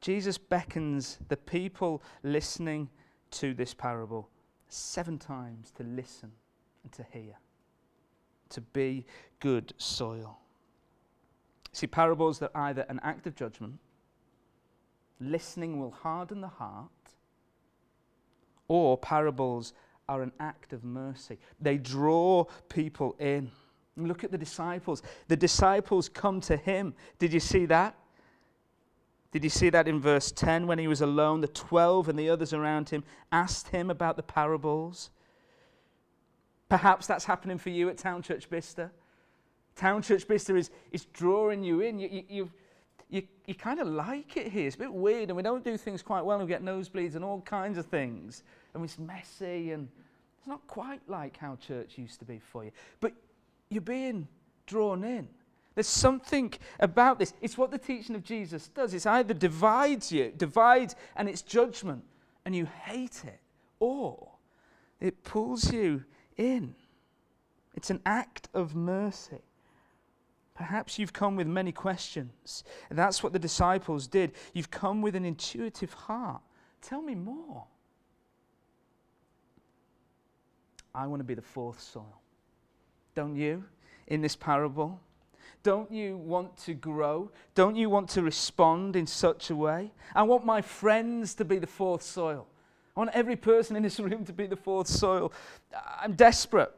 Jesus 0.00 0.38
beckons 0.38 1.18
the 1.28 1.36
people 1.36 2.02
listening 2.22 2.88
to 3.32 3.54
this 3.54 3.74
parable 3.74 4.28
seven 4.68 5.18
times 5.18 5.70
to 5.72 5.82
listen 5.82 6.32
and 6.82 6.92
to 6.92 7.04
hear, 7.12 7.34
to 8.48 8.60
be 8.60 9.04
good 9.40 9.74
soil. 9.76 10.38
See, 11.72 11.86
parables 11.86 12.38
that 12.38 12.50
are 12.54 12.68
either 12.68 12.86
an 12.88 13.00
act 13.02 13.26
of 13.26 13.36
judgment, 13.36 13.78
listening 15.20 15.78
will 15.78 15.90
harden 15.90 16.40
the 16.40 16.48
heart, 16.48 16.88
or 18.68 18.96
parables 18.96 19.74
are 20.08 20.22
an 20.22 20.32
act 20.40 20.72
of 20.72 20.82
mercy. 20.82 21.38
They 21.60 21.76
draw 21.76 22.44
people 22.68 23.16
in. 23.18 23.50
Look 23.96 24.24
at 24.24 24.32
the 24.32 24.38
disciples. 24.38 25.02
The 25.28 25.36
disciples 25.36 26.08
come 26.08 26.40
to 26.42 26.56
him. 26.56 26.94
Did 27.18 27.32
you 27.32 27.40
see 27.40 27.66
that? 27.66 27.94
Did 29.32 29.44
you 29.44 29.50
see 29.50 29.70
that 29.70 29.86
in 29.86 30.00
verse 30.00 30.32
10 30.32 30.66
when 30.66 30.78
he 30.78 30.88
was 30.88 31.00
alone? 31.00 31.40
The 31.40 31.48
12 31.48 32.08
and 32.08 32.18
the 32.18 32.28
others 32.28 32.52
around 32.52 32.88
him 32.88 33.04
asked 33.30 33.68
him 33.68 33.90
about 33.90 34.16
the 34.16 34.22
parables. 34.22 35.10
Perhaps 36.68 37.06
that's 37.06 37.24
happening 37.24 37.58
for 37.58 37.70
you 37.70 37.88
at 37.88 37.98
Town 37.98 38.22
Church 38.22 38.50
Bicester. 38.50 38.90
Town 39.76 40.02
Church 40.02 40.26
Bicester 40.26 40.56
is, 40.56 40.70
is 40.90 41.04
drawing 41.06 41.62
you 41.62 41.80
in. 41.80 41.98
You, 41.98 42.08
you, 42.08 42.24
you, 42.28 42.50
you, 43.08 43.22
you 43.46 43.54
kind 43.54 43.78
of 43.78 43.86
like 43.86 44.36
it 44.36 44.48
here. 44.48 44.66
It's 44.66 44.76
a 44.76 44.80
bit 44.80 44.92
weird, 44.92 45.30
and 45.30 45.36
we 45.36 45.42
don't 45.42 45.64
do 45.64 45.76
things 45.76 46.02
quite 46.02 46.24
well, 46.24 46.38
and 46.40 46.48
we 46.48 46.52
get 46.52 46.64
nosebleeds 46.64 47.14
and 47.14 47.24
all 47.24 47.40
kinds 47.40 47.78
of 47.78 47.86
things. 47.86 48.42
And 48.74 48.84
it's 48.84 48.98
messy, 48.98 49.70
and 49.70 49.88
it's 50.38 50.48
not 50.48 50.66
quite 50.66 51.00
like 51.08 51.36
how 51.36 51.56
church 51.56 51.98
used 51.98 52.18
to 52.18 52.24
be 52.24 52.40
for 52.40 52.64
you. 52.64 52.72
But 53.00 53.12
you're 53.68 53.80
being 53.80 54.26
drawn 54.66 55.04
in. 55.04 55.28
There's 55.80 55.88
something 55.88 56.52
about 56.78 57.18
this. 57.18 57.32
It's 57.40 57.56
what 57.56 57.70
the 57.70 57.78
teaching 57.78 58.14
of 58.14 58.22
Jesus 58.22 58.68
does. 58.68 58.92
It's 58.92 59.06
either 59.06 59.32
divides 59.32 60.12
you, 60.12 60.30
divides 60.36 60.94
and 61.16 61.26
it's 61.26 61.40
judgment, 61.40 62.04
and 62.44 62.54
you 62.54 62.66
hate 62.66 63.22
it, 63.24 63.40
or 63.78 64.28
it 65.00 65.24
pulls 65.24 65.72
you 65.72 66.04
in. 66.36 66.74
It's 67.74 67.88
an 67.88 68.02
act 68.04 68.50
of 68.52 68.76
mercy. 68.76 69.40
Perhaps 70.54 70.98
you've 70.98 71.14
come 71.14 71.34
with 71.34 71.46
many 71.46 71.72
questions. 71.72 72.62
And 72.90 72.98
that's 72.98 73.22
what 73.22 73.32
the 73.32 73.38
disciples 73.38 74.06
did. 74.06 74.32
You've 74.52 74.70
come 74.70 75.00
with 75.00 75.16
an 75.16 75.24
intuitive 75.24 75.94
heart. 75.94 76.42
Tell 76.82 77.00
me 77.00 77.14
more. 77.14 77.64
I 80.94 81.06
want 81.06 81.20
to 81.20 81.24
be 81.24 81.32
the 81.32 81.40
fourth 81.40 81.80
soil. 81.80 82.20
Don't 83.14 83.34
you? 83.34 83.64
In 84.08 84.20
this 84.20 84.36
parable? 84.36 85.00
Don't 85.62 85.90
you 85.92 86.16
want 86.16 86.56
to 86.58 86.74
grow? 86.74 87.30
Don't 87.54 87.76
you 87.76 87.90
want 87.90 88.08
to 88.10 88.22
respond 88.22 88.96
in 88.96 89.06
such 89.06 89.50
a 89.50 89.56
way? 89.56 89.92
I 90.14 90.22
want 90.22 90.44
my 90.44 90.62
friends 90.62 91.34
to 91.34 91.44
be 91.44 91.58
the 91.58 91.66
fourth 91.66 92.02
soil. 92.02 92.46
I 92.96 93.00
want 93.00 93.10
every 93.12 93.36
person 93.36 93.76
in 93.76 93.82
this 93.82 94.00
room 94.00 94.24
to 94.24 94.32
be 94.32 94.46
the 94.46 94.56
fourth 94.56 94.86
soil. 94.86 95.32
I'm 96.00 96.14
desperate 96.14 96.74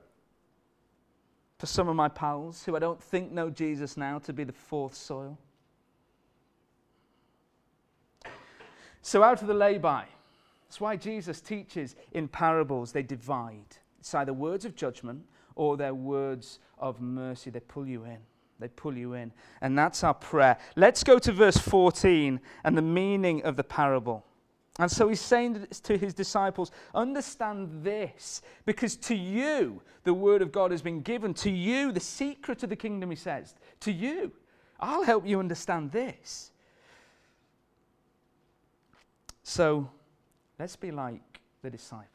for 1.58 1.66
some 1.66 1.88
of 1.88 1.94
my 1.94 2.08
pals 2.08 2.64
who 2.64 2.74
I 2.74 2.80
don't 2.80 3.00
think 3.00 3.30
know 3.30 3.48
Jesus 3.48 3.96
now 3.96 4.18
to 4.20 4.32
be 4.32 4.42
the 4.42 4.52
fourth 4.52 4.94
soil. 4.94 5.38
So, 9.00 9.22
out 9.22 9.42
of 9.42 9.48
the 9.48 9.54
lay-by, 9.54 10.06
that's 10.64 10.80
why 10.80 10.96
Jesus 10.96 11.40
teaches 11.40 11.96
in 12.12 12.28
parables, 12.28 12.92
they 12.92 13.02
divide. 13.02 13.76
It's 14.00 14.14
either 14.14 14.32
words 14.32 14.64
of 14.64 14.74
judgment 14.74 15.24
or 15.54 15.76
they're 15.76 15.94
words 15.94 16.58
of 16.78 17.00
mercy. 17.00 17.50
They 17.50 17.60
pull 17.60 17.86
you 17.86 18.04
in. 18.04 18.18
They 18.62 18.68
pull 18.68 18.96
you 18.96 19.14
in. 19.14 19.32
And 19.60 19.76
that's 19.76 20.04
our 20.04 20.14
prayer. 20.14 20.56
Let's 20.76 21.02
go 21.02 21.18
to 21.18 21.32
verse 21.32 21.58
14 21.58 22.40
and 22.62 22.78
the 22.78 22.82
meaning 22.82 23.42
of 23.42 23.56
the 23.56 23.64
parable. 23.64 24.24
And 24.78 24.90
so 24.90 25.08
he's 25.08 25.20
saying 25.20 25.66
to 25.82 25.98
his 25.98 26.14
disciples, 26.14 26.70
understand 26.94 27.84
this, 27.84 28.40
because 28.64 28.96
to 28.96 29.14
you 29.14 29.82
the 30.04 30.14
word 30.14 30.40
of 30.40 30.50
God 30.50 30.70
has 30.70 30.80
been 30.80 31.02
given. 31.02 31.34
To 31.34 31.50
you, 31.50 31.92
the 31.92 32.00
secret 32.00 32.62
of 32.62 32.70
the 32.70 32.76
kingdom, 32.76 33.10
he 33.10 33.16
says. 33.16 33.54
To 33.80 33.92
you, 33.92 34.32
I'll 34.80 35.02
help 35.02 35.26
you 35.26 35.40
understand 35.40 35.92
this. 35.92 36.52
So 39.42 39.90
let's 40.58 40.76
be 40.76 40.90
like 40.90 41.40
the 41.62 41.68
disciples, 41.68 42.08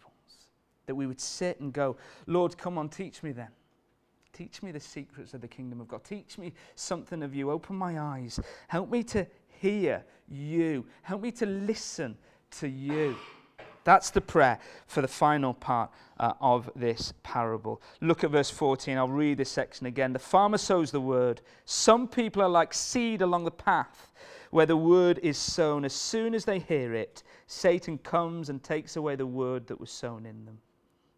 that 0.85 0.95
we 0.95 1.05
would 1.05 1.19
sit 1.21 1.59
and 1.59 1.71
go, 1.71 1.97
Lord, 2.25 2.57
come 2.57 2.77
on, 2.77 2.89
teach 2.89 3.21
me 3.21 3.33
then. 3.33 3.49
Teach 4.37 4.61
me 4.61 4.71
the 4.71 4.79
secrets 4.79 5.33
of 5.33 5.41
the 5.41 5.47
kingdom 5.47 5.81
of 5.81 5.87
God. 5.87 6.03
Teach 6.03 6.37
me 6.37 6.53
something 6.75 7.23
of 7.23 7.33
you. 7.33 7.49
Open 7.49 7.75
my 7.75 7.99
eyes. 7.99 8.39
Help 8.67 8.91
me 8.91 9.01
to 9.05 9.25
hear 9.47 10.05
you. 10.29 10.85
Help 11.01 11.23
me 11.23 11.31
to 11.31 11.47
listen 11.47 12.15
to 12.51 12.67
you. 12.67 13.15
That's 13.83 14.11
the 14.11 14.21
prayer 14.21 14.59
for 14.85 15.01
the 15.01 15.07
final 15.07 15.55
part 15.55 15.89
uh, 16.19 16.33
of 16.39 16.69
this 16.75 17.13
parable. 17.23 17.81
Look 17.99 18.23
at 18.23 18.29
verse 18.29 18.51
14. 18.51 18.95
I'll 18.95 19.07
read 19.07 19.39
this 19.39 19.49
section 19.49 19.87
again. 19.87 20.13
The 20.13 20.19
farmer 20.19 20.59
sows 20.59 20.91
the 20.91 21.01
word. 21.01 21.41
Some 21.65 22.07
people 22.07 22.43
are 22.43 22.49
like 22.49 22.75
seed 22.75 23.23
along 23.23 23.45
the 23.45 23.49
path 23.49 24.11
where 24.51 24.67
the 24.67 24.77
word 24.77 25.19
is 25.23 25.39
sown. 25.39 25.83
As 25.83 25.93
soon 25.93 26.35
as 26.35 26.45
they 26.45 26.59
hear 26.59 26.93
it, 26.93 27.23
Satan 27.47 27.97
comes 27.97 28.49
and 28.49 28.61
takes 28.61 28.97
away 28.97 29.15
the 29.15 29.25
word 29.25 29.65
that 29.65 29.79
was 29.79 29.89
sown 29.89 30.27
in 30.27 30.45
them. 30.45 30.59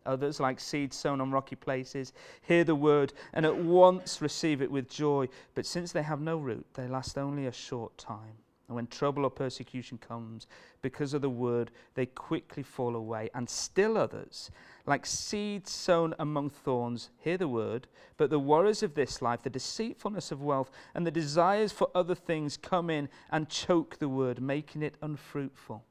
Others, 0.10 0.40
like 0.40 0.60
seeds 0.60 0.98
sown 0.98 1.22
on 1.22 1.30
rocky 1.30 1.56
places, 1.56 2.14
hear 2.42 2.64
the 2.64 2.74
word 2.74 3.14
and 3.34 3.46
at 3.46 3.56
once 3.56 4.24
receive 4.24 4.60
it 4.60 4.72
with 4.72 4.90
joy. 4.90 5.30
But 5.54 5.68
since 5.68 5.92
they 5.92 6.02
have 6.02 6.20
no 6.20 6.38
root, 6.38 6.66
they 6.74 6.88
last 6.88 7.16
only 7.16 7.46
a 7.46 7.52
short 7.52 7.96
time. 8.00 8.38
And 8.68 8.76
when 8.76 8.88
trouble 8.88 9.24
or 9.26 9.30
persecution 9.30 10.00
comes 10.00 10.48
because 10.82 11.14
of 11.14 11.22
the 11.22 11.30
word, 11.30 11.70
they 11.94 12.08
quickly 12.08 12.64
fall 12.64 12.96
away. 12.96 13.30
And 13.36 13.48
still 13.48 13.98
others, 13.98 14.50
like 14.88 15.06
seeds 15.06 15.72
sown 15.72 16.16
among 16.18 16.50
thorns, 16.50 17.12
hear 17.20 17.38
the 17.38 17.48
word, 17.48 17.88
but 18.18 18.32
the 18.32 18.40
worries 18.40 18.82
of 18.82 18.96
this 18.96 19.22
life, 19.22 19.44
the 19.44 19.50
deceitfulness 19.52 20.32
of 20.32 20.42
wealth, 20.42 20.72
and 20.96 21.06
the 21.06 21.12
desires 21.12 21.72
for 21.72 21.90
other 21.94 22.16
things 22.16 22.58
come 22.58 22.90
in 22.90 23.10
and 23.32 23.48
choke 23.48 24.00
the 24.00 24.10
word, 24.10 24.42
making 24.42 24.82
it 24.82 24.96
unfruitful 25.02 25.84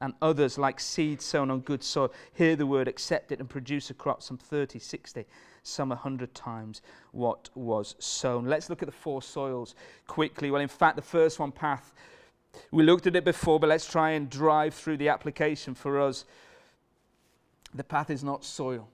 and 0.00 0.14
others, 0.20 0.58
like 0.58 0.78
seed 0.78 1.22
sown 1.22 1.50
on 1.50 1.60
good 1.60 1.82
soil, 1.82 2.12
hear 2.34 2.54
the 2.56 2.66
word, 2.66 2.88
accept 2.88 3.32
it, 3.32 3.40
and 3.40 3.48
produce 3.48 3.90
a 3.90 3.94
crop 3.94 4.22
some 4.22 4.36
30, 4.36 4.78
60, 4.78 5.24
some 5.62 5.88
100 5.88 6.34
times 6.34 6.82
what 7.12 7.48
was 7.54 7.94
sown. 7.98 8.46
Let's 8.46 8.68
look 8.68 8.82
at 8.82 8.86
the 8.86 8.92
four 8.92 9.22
soils 9.22 9.74
quickly. 10.06 10.50
Well, 10.50 10.60
in 10.60 10.68
fact, 10.68 10.96
the 10.96 11.02
first 11.02 11.38
one, 11.38 11.50
path, 11.50 11.94
we 12.70 12.82
looked 12.82 13.06
at 13.06 13.16
it 13.16 13.24
before, 13.24 13.58
but 13.58 13.68
let's 13.68 13.90
try 13.90 14.10
and 14.10 14.28
drive 14.28 14.74
through 14.74 14.98
the 14.98 15.08
application 15.08 15.74
for 15.74 16.00
us. 16.00 16.24
The 17.74 17.84
path 17.84 18.10
is 18.10 18.22
not 18.22 18.44
soil. 18.44 18.88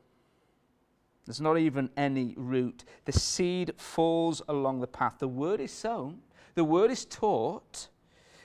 There's 1.24 1.40
not 1.40 1.58
even 1.58 1.90
any 1.96 2.34
root. 2.36 2.84
The 3.04 3.12
seed 3.12 3.72
falls 3.76 4.42
along 4.48 4.80
the 4.80 4.86
path. 4.86 5.16
The 5.18 5.28
word 5.28 5.60
is 5.60 5.72
sown, 5.72 6.20
the 6.54 6.64
word 6.64 6.90
is 6.90 7.04
taught, 7.04 7.88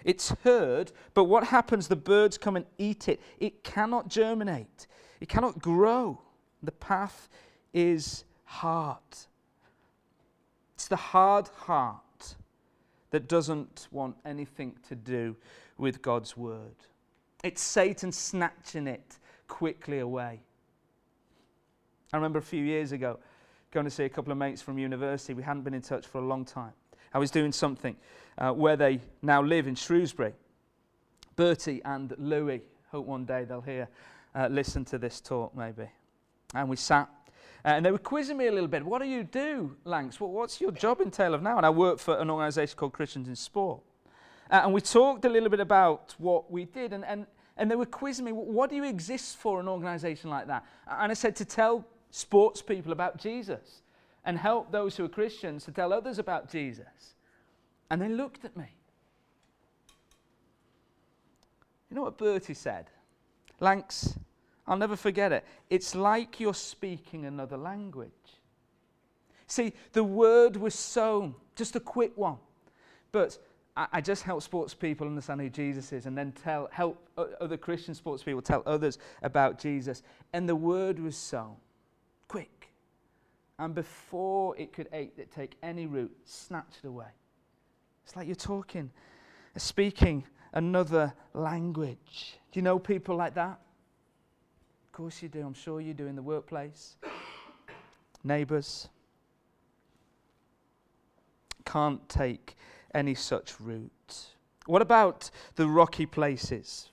it's 0.08 0.30
heard, 0.44 0.94
but 1.14 1.26
what 1.26 1.44
happens? 1.44 1.90
The 1.90 1.98
birds 1.98 2.38
come 2.38 2.56
and 2.56 2.66
eat 2.78 3.10
it. 3.10 3.20
It 3.40 3.64
cannot 3.64 4.08
germinate, 4.08 4.88
it 5.22 5.30
cannot 5.30 5.60
grow. 5.60 6.20
The 6.64 6.72
path 6.72 7.30
is 7.74 8.24
hard. 8.46 8.98
It's 10.74 10.88
the 10.88 10.96
hard 10.96 11.50
heart 11.50 12.36
that 13.12 13.28
doesn't 13.28 13.88
want 13.92 14.16
anything 14.26 14.76
to 14.88 14.96
do 14.96 15.36
with 15.78 16.02
God's 16.02 16.36
word. 16.36 16.76
It's 17.44 17.62
Satan 17.62 18.12
snatching 18.12 18.88
it 18.88 19.18
quickly 19.48 20.00
away. 20.00 20.40
I 22.12 22.18
remember 22.18 22.40
a 22.40 22.44
few 22.44 22.64
years 22.64 22.92
ago 22.92 23.20
going 23.72 23.86
to 23.86 23.92
see 23.92 24.06
a 24.06 24.10
couple 24.10 24.32
of 24.32 24.38
mates 24.38 24.62
from 24.62 24.80
university. 24.80 25.34
We 25.34 25.44
hadn't 25.44 25.64
been 25.64 25.74
in 25.74 25.82
touch 25.82 26.08
for 26.08 26.20
a 26.20 26.26
long 26.26 26.46
time. 26.46 26.74
I 27.18 27.20
was 27.20 27.32
doing 27.32 27.52
something 27.52 27.96
uh, 28.38 28.52
where 28.52 28.76
they 28.76 29.00
now 29.24 29.42
live 29.42 29.66
in 29.66 29.74
Shrewsbury. 29.74 30.34
Bertie 31.36 31.82
and 31.84 32.14
Louis, 32.20 32.62
hope 32.92 33.08
one 33.08 33.26
day 33.26 33.44
they'll 33.44 33.60
hear, 33.60 33.88
uh, 34.36 34.50
listen 34.52 34.86
to 34.86 35.00
this 35.00 35.20
talk 35.20 35.58
maybe. 35.58 35.90
And 36.54 36.70
we 36.70 36.76
sat, 36.76 37.10
uh, 37.66 37.70
and 37.70 37.84
they 37.84 37.92
were 37.92 37.98
quizzing 37.98 38.38
me 38.38 38.46
a 38.46 38.52
little 38.52 38.68
bit. 38.68 38.86
What 38.86 39.02
do 39.02 39.08
you 39.08 39.24
do, 39.24 39.76
Lanks? 39.84 40.20
What, 40.20 40.30
what's 40.30 40.62
your 40.62 40.70
job 40.70 41.02
entail 41.02 41.34
of 41.34 41.42
now? 41.42 41.58
And 41.58 41.66
I 41.66 41.72
work 41.72 41.98
for 41.98 42.20
an 42.20 42.30
organisation 42.30 42.78
called 42.78 42.94
Christians 42.94 43.28
in 43.28 43.36
Sport. 43.36 43.82
Uh, 44.52 44.62
and 44.66 44.72
we 44.72 44.80
talked 44.80 45.26
a 45.26 45.30
little 45.30 45.50
bit 45.50 45.60
about 45.60 46.14
what 46.20 46.52
we 46.52 46.66
did, 46.66 46.94
and, 46.94 47.04
and, 47.04 47.26
and 47.58 47.72
they 47.72 47.76
were 47.76 47.88
quizzing 47.88 48.26
me, 48.26 48.32
what 48.32 48.70
do 48.70 48.76
you 48.76 48.84
exist 48.84 49.38
for 49.38 49.60
an 49.60 49.68
organisation 49.68 50.30
like 50.30 50.46
that? 50.46 50.64
And 50.88 51.12
I 51.12 51.16
said, 51.16 51.36
to 51.38 51.46
tell 51.46 51.84
sports 52.12 52.62
people 52.62 52.92
about 52.92 53.18
Jesus 53.18 53.82
and 54.28 54.38
help 54.38 54.72
those 54.72 54.98
who 54.98 55.06
are 55.06 55.10
Christians 55.10 55.64
to 55.64 55.72
tell 55.72 55.94
others 55.94 56.20
about 56.20 56.52
Jesus. 56.52 57.16
And 57.90 58.02
they 58.02 58.10
looked 58.10 58.44
at 58.44 58.56
me. 58.58 58.66
You 61.90 61.96
know 61.96 62.04
what 62.04 62.18
Bertie 62.18 62.54
said? 62.54 62.88
Lanks, 63.62 64.20
I'll 64.68 64.78
never 64.78 64.98
forget 64.98 65.32
it. 65.32 65.46
It's 65.70 65.96
like 65.96 66.42
you're 66.42 66.54
speaking 66.54 67.26
another 67.26 67.56
language. 67.56 68.12
See, 69.48 69.72
the 69.94 70.04
word 70.04 70.58
was 70.58 70.76
sown, 70.76 71.34
just 71.56 71.78
a 71.78 71.80
quick 71.80 72.12
one. 72.18 72.36
But 73.14 73.38
I, 73.78 73.88
I 73.94 74.02
just 74.02 74.24
help 74.24 74.44
sports 74.44 74.74
people 74.74 75.08
understand 75.08 75.40
who 75.40 75.50
Jesus 75.50 75.94
is 75.94 76.06
and 76.06 76.18
then 76.18 76.34
tell, 76.34 76.68
help 76.74 77.02
other 77.40 77.56
Christian 77.56 77.96
sports 77.96 78.24
people 78.24 78.42
tell 78.42 78.62
others 78.66 79.00
about 79.24 79.58
Jesus. 79.58 80.04
And 80.34 80.50
the 80.50 80.56
word 80.56 81.00
was 81.00 81.16
sown. 81.16 81.56
And 83.60 83.74
before 83.74 84.56
it 84.58 84.72
could 84.72 84.88
take 85.34 85.58
any 85.64 85.88
root, 85.88 86.16
snatched 86.26 86.86
away. 86.86 87.08
It's 88.06 88.16
like 88.16 88.28
you're 88.28 88.36
talking, 88.36 88.92
uh, 89.56 89.60
speaking 89.60 90.24
another 90.54 91.14
language. 91.34 92.40
Do 92.52 92.60
you 92.60 92.62
know 92.62 92.80
people 92.80 93.16
like 93.16 93.34
that? 93.36 93.60
Of 94.86 94.92
course 94.92 95.22
you 95.22 95.30
do. 95.30 95.46
I'm 95.46 95.54
sure 95.54 95.82
you 95.82 95.94
do 95.94 96.08
in 96.08 96.16
the 96.16 96.22
workplace. 96.22 96.96
Neighbours. 98.24 98.90
Can't 101.66 102.08
take 102.08 102.56
any 102.94 103.16
such 103.16 103.60
root. 103.60 103.92
What 104.68 104.82
about 104.82 105.30
the 105.56 105.68
rocky 105.68 106.06
places? 106.06 106.92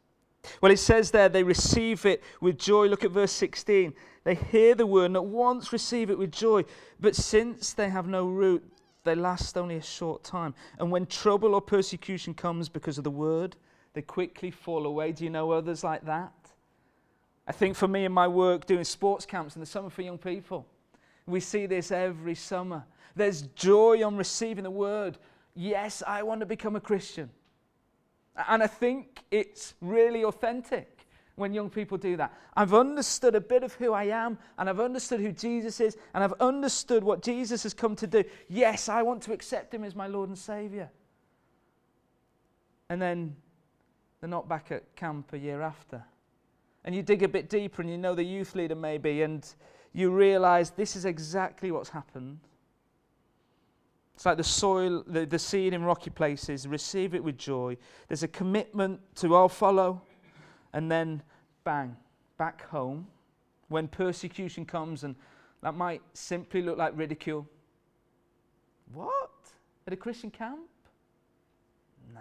Well, 0.61 0.73
it 0.73 0.79
says 0.79 1.11
there 1.11 1.29
they 1.29 1.43
receive 1.43 2.07
it 2.07 2.23
with 2.41 2.59
joy. 2.59 2.87
Look 2.87 3.05
at 3.05 3.11
verse 3.11 3.33
16. 3.33 3.95
They 4.25 4.35
hear 4.35 4.75
the 4.75 4.87
word 4.87 5.07
and 5.07 5.17
at 5.17 5.25
once 5.25 5.73
receive 5.73 6.11
it 6.11 6.19
with 6.19 6.33
joy. 6.33 6.65
But 7.01 7.15
since 7.15 7.73
they 7.73 7.89
have 7.89 8.07
no 8.07 8.27
root, 8.27 8.65
they 9.05 9.15
last 9.15 9.57
only 9.57 9.77
a 9.77 9.83
short 9.83 10.25
time. 10.25 10.55
And 10.79 10.91
when 10.91 11.07
trouble 11.07 11.55
or 11.55 11.61
persecution 11.61 12.35
comes 12.35 12.69
because 12.69 12.99
of 12.99 13.05
the 13.05 13.11
word, 13.11 13.57
they 13.93 14.03
quickly 14.03 14.51
fall 14.51 14.87
away. 14.87 15.13
Do 15.13 15.25
you 15.25 15.31
know 15.31 15.51
others 15.51 15.85
like 15.85 16.05
that? 16.07 16.33
I 17.47 17.53
think 17.53 17.77
for 17.77 17.87
me 17.87 18.07
in 18.07 18.13
my 18.13 18.27
work 18.27 18.67
doing 18.67 18.85
sports 18.85 19.27
camps 19.27 19.55
in 19.57 19.61
the 19.61 19.67
summer 19.67 19.91
for 19.91 20.03
young 20.03 20.19
people, 20.19 20.67
we 21.27 21.41
see 21.41 21.67
this 21.67 21.93
every 21.93 22.35
summer. 22.35 22.85
There's 23.15 23.43
joy 23.43 24.05
on 24.05 24.17
receiving 24.17 24.65
the 24.65 24.71
word. 24.71 25.19
Yes, 25.55 26.03
I 26.07 26.23
want 26.23 26.41
to 26.41 26.47
become 26.47 26.75
a 26.75 26.81
Christian. 26.81 27.31
And 28.49 28.63
I 28.63 28.67
think 28.67 29.14
it's 29.31 29.75
really 29.81 30.25
authentic 30.25 31.07
when 31.37 31.53
young 31.53 31.69
people 31.69 31.99
do 31.99 32.17
that. 32.17 32.33
I've 32.57 32.75
understood 32.75 33.35
a 33.35 33.41
bit 33.41 33.65
of 33.65 33.73
who 33.75 33.93
I 33.93 34.05
am, 34.05 34.39
and 34.59 34.69
I've 34.69 34.81
understood 34.81 35.21
who 35.21 35.33
Jesus 35.33 35.81
is, 35.81 35.97
and 36.15 36.23
I've 36.23 36.35
understood 36.41 37.03
what 37.03 37.23
Jesus 37.23 37.65
has 37.65 37.75
come 37.75 37.97
to 37.97 38.07
do. 38.07 38.25
Yes, 38.49 38.89
I 38.89 39.03
want 39.03 39.23
to 39.23 39.33
accept 39.33 39.75
him 39.75 39.83
as 39.83 39.97
my 39.97 40.07
Lord 40.07 40.29
and 40.29 40.39
Savior. 40.39 40.91
And 42.89 43.03
then 43.03 43.35
they're 44.21 44.31
not 44.31 44.49
back 44.49 44.71
at 44.71 44.95
camp 44.95 45.33
a 45.33 45.39
year 45.39 45.61
after. 45.61 46.05
And 46.85 46.95
you 46.95 47.03
dig 47.03 47.23
a 47.23 47.29
bit 47.29 47.49
deeper, 47.49 47.83
and 47.83 47.91
you 47.91 47.99
know 47.99 48.15
the 48.15 48.23
youth 48.23 48.55
leader 48.55 48.77
maybe, 48.77 49.23
and 49.23 49.45
you 49.93 50.11
realize 50.11 50.71
this 50.71 50.95
is 50.95 51.05
exactly 51.05 51.71
what's 51.73 51.89
happened. 51.89 52.39
It's 54.15 54.27
like 54.27 54.37
the 54.37 54.45
soil, 54.45 55.03
the, 55.07 55.27
the 55.27 55.39
seed 55.39 55.75
in 55.75 55.83
rocky 55.83 56.11
places, 56.11 56.69
receive 56.69 57.15
it 57.15 57.25
with 57.25 57.37
joy. 57.37 57.77
There's 58.09 58.23
a 58.23 58.29
commitment 58.29 59.01
to, 59.17 59.35
I'll 59.35 59.49
follow. 59.49 60.03
And 60.73 60.91
then, 60.91 61.23
bang, 61.65 61.97
back 62.39 62.67
home, 62.69 63.07
when 63.69 63.89
persecution 63.89 64.65
comes, 64.65 65.03
and 65.03 65.17
that 65.63 65.75
might 65.75 66.03
simply 66.13 66.63
look 66.63 66.79
like 66.79 66.93
ridicule. 66.97 67.49
What? 68.93 69.31
At 69.87 69.93
a 69.93 69.97
Christian 69.97 70.31
camp? 70.31 70.69
Nah. 72.13 72.21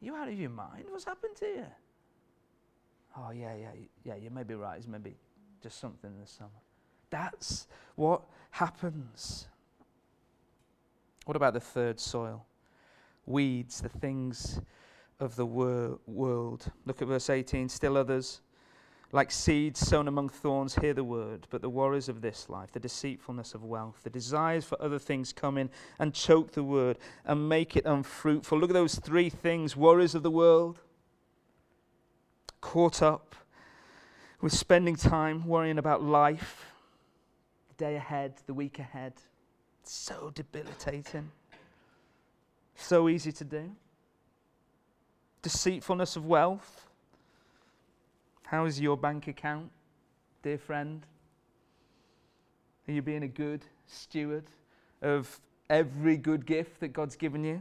You 0.00 0.16
out 0.16 0.28
of 0.28 0.38
your 0.38 0.50
mind? 0.50 0.84
What's 0.88 1.04
happened 1.04 1.36
to 1.36 1.46
you? 1.46 1.66
Oh, 3.16 3.30
yeah, 3.30 3.54
yeah, 3.54 3.70
yeah, 4.04 4.16
you 4.16 4.30
may 4.30 4.42
be 4.42 4.54
right. 4.54 4.76
It's 4.76 4.86
maybe 4.86 5.14
just 5.62 5.80
something 5.80 6.10
in 6.10 6.20
the 6.20 6.26
summer. 6.26 6.50
That's 7.08 7.66
what 7.96 8.22
happens. 8.50 9.48
What 11.30 11.36
about 11.36 11.54
the 11.54 11.60
third 11.60 12.00
soil? 12.00 12.44
Weeds, 13.24 13.80
the 13.80 13.88
things 13.88 14.60
of 15.20 15.36
the 15.36 15.46
wor- 15.46 16.00
world. 16.08 16.72
Look 16.86 17.00
at 17.02 17.06
verse 17.06 17.30
18. 17.30 17.68
Still 17.68 17.96
others, 17.96 18.40
like 19.12 19.30
seeds 19.30 19.78
sown 19.78 20.08
among 20.08 20.30
thorns, 20.30 20.74
hear 20.74 20.92
the 20.92 21.04
word, 21.04 21.46
but 21.48 21.62
the 21.62 21.70
worries 21.70 22.08
of 22.08 22.20
this 22.20 22.48
life, 22.48 22.72
the 22.72 22.80
deceitfulness 22.80 23.54
of 23.54 23.62
wealth, 23.62 24.00
the 24.02 24.10
desires 24.10 24.64
for 24.64 24.82
other 24.82 24.98
things 24.98 25.32
come 25.32 25.56
in 25.56 25.70
and 26.00 26.14
choke 26.14 26.50
the 26.50 26.64
word 26.64 26.98
and 27.24 27.48
make 27.48 27.76
it 27.76 27.86
unfruitful. 27.86 28.58
Look 28.58 28.70
at 28.70 28.74
those 28.74 28.96
three 28.96 29.30
things 29.30 29.76
worries 29.76 30.16
of 30.16 30.24
the 30.24 30.32
world, 30.32 30.80
caught 32.60 33.02
up 33.02 33.36
with 34.40 34.52
spending 34.52 34.96
time 34.96 35.46
worrying 35.46 35.78
about 35.78 36.02
life, 36.02 36.72
the 37.68 37.74
day 37.84 37.94
ahead, 37.94 38.34
the 38.48 38.54
week 38.54 38.80
ahead 38.80 39.12
so 39.90 40.30
debilitating. 40.34 41.32
So 42.76 43.08
easy 43.08 43.32
to 43.32 43.44
do. 43.44 43.72
Deceitfulness 45.42 46.14
of 46.14 46.26
wealth. 46.26 46.86
How 48.44 48.66
is 48.66 48.80
your 48.80 48.96
bank 48.96 49.26
account, 49.26 49.70
dear 50.42 50.58
friend? 50.58 51.04
Are 52.86 52.92
you 52.92 53.02
being 53.02 53.24
a 53.24 53.28
good 53.28 53.64
steward 53.86 54.44
of 55.02 55.40
every 55.68 56.16
good 56.16 56.46
gift 56.46 56.78
that 56.80 56.92
God's 56.92 57.16
given 57.16 57.42
you? 57.42 57.60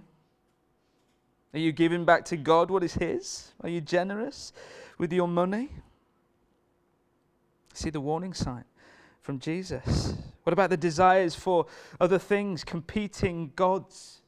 Are 1.53 1.59
you 1.59 1.71
giving 1.71 2.05
back 2.05 2.25
to 2.25 2.37
God 2.37 2.69
what 2.69 2.83
is 2.83 2.93
His? 2.93 3.53
Are 3.61 3.69
you 3.69 3.81
generous 3.81 4.53
with 4.99 5.11
your 5.11 5.27
money? 5.27 5.69
See 7.73 7.89
the 7.89 8.01
warning 8.01 8.35
sign 8.35 8.65
from 9.21 9.39
Jesus. 9.39 10.13
What 10.43 10.53
about 10.53 10.69
the 10.69 10.77
desires 10.77 11.35
for 11.35 11.65
other 11.99 12.17
things, 12.17 12.63
competing 12.63 13.51
gods? 13.55 14.21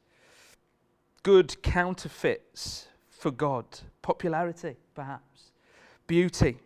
Good 1.23 1.61
counterfeits 1.61 2.87
for 3.09 3.31
God. 3.31 3.65
Popularity, 4.01 4.75
perhaps. 4.95 5.51
Beauty. 6.07 6.57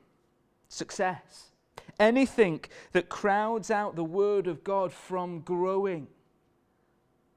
Success. 0.67 1.51
Anything 1.99 2.61
that 2.91 3.09
crowds 3.09 3.69
out 3.71 3.95
the 3.95 4.03
Word 4.03 4.47
of 4.47 4.63
God 4.63 4.91
from 4.91 5.41
growing. 5.41 6.07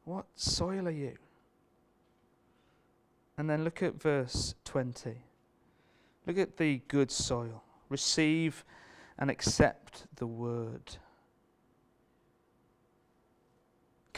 What 0.04 0.26
soil 0.34 0.88
are 0.88 0.92
you? 0.92 1.16
And 3.36 3.48
then 3.48 3.62
look 3.62 3.82
at 3.82 4.00
verse 4.00 4.54
20. 4.64 5.14
Look 6.26 6.38
at 6.38 6.56
the 6.56 6.82
good 6.88 7.10
soil. 7.10 7.62
Receive 7.88 8.64
and 9.18 9.30
accept 9.30 10.06
the 10.16 10.26
Word. 10.26 10.96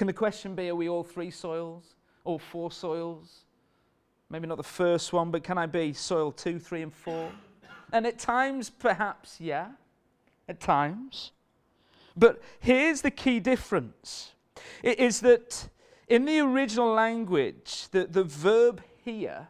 Can 0.01 0.07
the 0.07 0.15
question 0.15 0.55
be 0.55 0.71
are 0.71 0.75
we 0.75 0.89
all 0.89 1.05
three 1.05 1.31
soils? 1.31 1.95
All 2.25 2.39
four 2.39 2.73
soils? 2.73 3.45
Maybe 4.31 4.47
not 4.47 4.57
the 4.57 4.63
first 4.63 5.13
one, 5.13 5.31
but 5.31 5.45
can 5.45 5.59
I 5.59 5.67
be 5.67 5.93
soil 5.93 6.33
two, 6.33 6.59
three, 6.59 6.81
and 6.81 6.91
four? 6.91 7.31
And 7.93 8.07
at 8.07 8.19
times, 8.19 8.71
perhaps, 8.71 9.39
yeah. 9.39 9.73
At 10.49 10.59
times. 10.59 11.33
But 12.17 12.41
here's 12.61 13.03
the 13.03 13.11
key 13.11 13.41
difference 13.41 14.33
it 14.83 14.99
is 14.99 15.21
that 15.21 15.69
in 16.09 16.25
the 16.25 16.41
original 16.41 16.95
language, 16.95 17.89
the, 17.91 18.07
the 18.07 18.25
verb 18.25 18.83
here, 19.05 19.49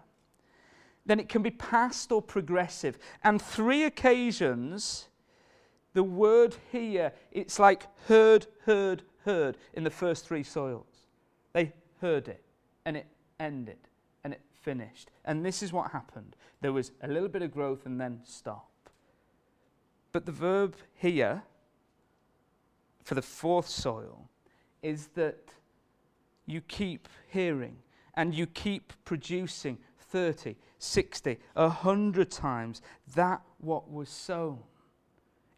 then 1.07 1.21
it 1.21 1.29
can 1.29 1.43
be 1.43 1.53
past 1.53 2.11
or 2.11 2.21
progressive. 2.21 2.99
And 3.23 3.41
three 3.41 3.85
occasions, 3.85 5.07
the 5.93 6.03
word 6.03 6.57
here, 6.73 7.13
it's 7.31 7.61
like 7.61 7.87
heard, 8.09 8.49
heard, 8.65 9.05
heard 9.25 9.57
in 9.75 9.85
the 9.85 9.91
first 9.91 10.27
three 10.27 10.43
soils. 10.43 11.07
They 11.53 11.73
heard 12.01 12.29
it, 12.29 12.43
and 12.85 12.97
it 12.97 13.07
ended, 13.39 13.79
and 14.25 14.33
it 14.33 14.41
finished. 14.63 15.11
And 15.25 15.45
this 15.45 15.63
is 15.63 15.73
what 15.73 15.91
happened 15.91 16.37
there 16.61 16.73
was 16.73 16.93
a 17.03 17.09
little 17.09 17.29
bit 17.29 17.43
of 17.43 17.53
growth 17.53 17.87
and 17.87 18.01
then 18.01 18.21
stop. 18.25 18.69
But 20.13 20.27
the 20.27 20.33
verb 20.33 20.77
here, 20.95 21.43
for 23.05 23.15
the 23.15 23.23
fourth 23.23 23.69
soil, 23.69 24.29
is 24.83 25.09
that 25.15 25.55
you 26.47 26.61
keep 26.61 27.09
hearing 27.29 27.77
and 28.15 28.35
you 28.35 28.47
keep 28.47 28.93
producing 29.05 29.79
30, 30.11 30.57
60, 30.79 31.39
100 31.55 32.31
times 32.31 32.83
that 33.15 33.41
what 33.59 33.91
was 33.91 34.09
sown. 34.09 34.59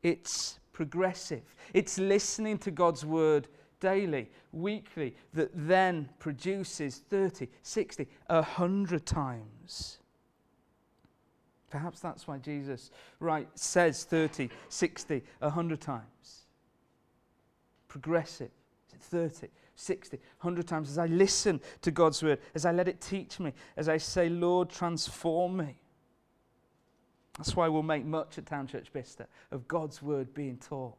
It's 0.02 0.58
progressive. 0.82 1.42
It's 1.72 1.96
listening 1.96 2.58
to 2.58 2.72
God's 2.72 3.04
word 3.04 3.46
daily, 3.78 4.28
weekly, 4.50 5.14
that 5.32 5.50
then 5.54 6.08
produces 6.18 6.98
30, 7.08 7.46
60, 7.62 8.08
100 8.26 9.06
times. 9.06 9.98
Perhaps 11.70 12.00
that's 12.00 12.26
why 12.26 12.38
Jesus 12.38 12.90
right 13.20 13.46
says 13.54 14.02
30, 14.02 14.50
60, 14.68 15.22
100 15.38 15.80
times. 15.80 16.46
Progressive. 17.86 18.50
30, 18.98 19.48
60, 19.76 20.16
100 20.40 20.66
times 20.66 20.90
as 20.90 20.98
I 20.98 21.06
listen 21.06 21.60
to 21.82 21.90
God's 21.92 22.22
word, 22.22 22.40
as 22.54 22.66
I 22.66 22.72
let 22.72 22.88
it 22.88 23.00
teach 23.00 23.38
me, 23.38 23.52
as 23.76 23.88
I 23.88 23.98
say, 23.98 24.28
Lord, 24.28 24.68
transform 24.68 25.58
me. 25.58 25.76
That's 27.36 27.56
why 27.56 27.68
we'll 27.68 27.82
make 27.82 28.04
much 28.04 28.38
at 28.38 28.46
Town 28.46 28.66
Church 28.66 28.92
Bicester 28.92 29.26
of 29.50 29.66
God's 29.66 30.02
word 30.02 30.34
being 30.34 30.58
taught. 30.58 30.94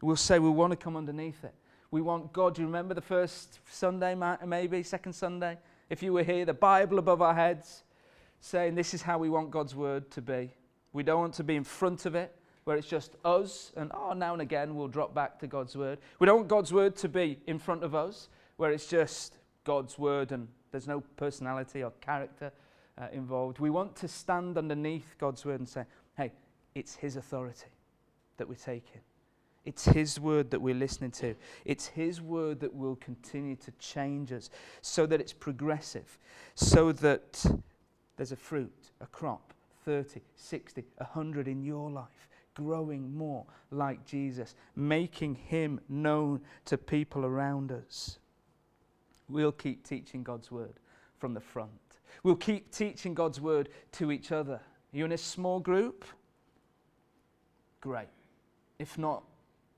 We'll 0.00 0.16
say 0.16 0.38
we 0.38 0.48
want 0.48 0.70
to 0.70 0.76
come 0.76 0.96
underneath 0.96 1.44
it. 1.44 1.54
We 1.90 2.00
want 2.00 2.32
God. 2.32 2.54
Do 2.54 2.62
you 2.62 2.66
remember 2.66 2.94
the 2.94 3.00
first 3.00 3.60
Sunday, 3.70 4.14
maybe, 4.46 4.82
second 4.82 5.12
Sunday? 5.12 5.58
If 5.90 6.02
you 6.02 6.12
were 6.12 6.22
here, 6.22 6.44
the 6.44 6.54
Bible 6.54 6.98
above 6.98 7.22
our 7.22 7.34
heads, 7.34 7.84
saying 8.40 8.74
this 8.74 8.94
is 8.94 9.02
how 9.02 9.18
we 9.18 9.28
want 9.28 9.50
God's 9.50 9.74
word 9.74 10.10
to 10.12 10.22
be. 10.22 10.50
We 10.92 11.02
don't 11.02 11.20
want 11.20 11.34
to 11.34 11.44
be 11.44 11.56
in 11.56 11.64
front 11.64 12.06
of 12.06 12.14
it, 12.14 12.34
where 12.64 12.76
it's 12.76 12.86
just 12.86 13.16
us, 13.24 13.72
and 13.76 13.90
oh, 13.94 14.12
now 14.12 14.32
and 14.34 14.42
again 14.42 14.74
we'll 14.74 14.88
drop 14.88 15.14
back 15.14 15.38
to 15.40 15.46
God's 15.46 15.76
word. 15.76 15.98
We 16.18 16.26
don't 16.26 16.36
want 16.36 16.48
God's 16.48 16.72
word 16.72 16.96
to 16.96 17.08
be 17.08 17.38
in 17.46 17.58
front 17.58 17.82
of 17.82 17.94
us, 17.94 18.28
where 18.56 18.70
it's 18.70 18.86
just 18.86 19.38
God's 19.64 19.98
word 19.98 20.32
and 20.32 20.48
there's 20.70 20.86
no 20.86 21.00
personality 21.16 21.82
or 21.82 21.92
character 22.00 22.52
uh, 23.00 23.06
involved. 23.12 23.58
We 23.58 23.70
want 23.70 23.96
to 23.96 24.08
stand 24.08 24.58
underneath 24.58 25.14
God's 25.18 25.44
word 25.44 25.60
and 25.60 25.68
say, 25.68 25.84
hey, 26.16 26.32
it's 26.74 26.96
His 26.96 27.16
authority 27.16 27.70
that 28.36 28.48
we're 28.48 28.54
taking. 28.54 29.00
It's 29.64 29.84
His 29.84 30.18
word 30.18 30.50
that 30.50 30.60
we're 30.60 30.74
listening 30.74 31.10
to. 31.12 31.34
It's 31.64 31.86
His 31.86 32.20
word 32.20 32.60
that 32.60 32.74
will 32.74 32.96
continue 32.96 33.56
to 33.56 33.70
change 33.72 34.32
us 34.32 34.50
so 34.80 35.06
that 35.06 35.20
it's 35.20 35.32
progressive, 35.32 36.18
so 36.54 36.92
that 36.92 37.44
there's 38.16 38.32
a 38.32 38.36
fruit, 38.36 38.90
a 39.00 39.06
crop, 39.06 39.52
30, 39.84 40.20
60, 40.36 40.84
100 40.96 41.48
in 41.48 41.62
your 41.62 41.90
life, 41.90 42.28
growing 42.54 43.16
more 43.16 43.44
like 43.70 44.04
Jesus, 44.04 44.54
making 44.74 45.34
Him 45.34 45.80
known 45.88 46.40
to 46.64 46.78
people 46.78 47.24
around 47.24 47.70
us. 47.70 48.18
We'll 49.28 49.52
keep 49.52 49.86
teaching 49.86 50.22
God's 50.22 50.50
word 50.50 50.80
from 51.18 51.34
the 51.34 51.40
front. 51.40 51.87
We'll 52.22 52.36
keep 52.36 52.72
teaching 52.72 53.14
God's 53.14 53.40
word 53.40 53.68
to 53.92 54.10
each 54.12 54.32
other. 54.32 54.54
Are 54.54 54.62
You're 54.92 55.06
in 55.06 55.12
a 55.12 55.18
small 55.18 55.60
group? 55.60 56.04
Great. 57.80 58.08
If 58.78 58.98
not, 58.98 59.24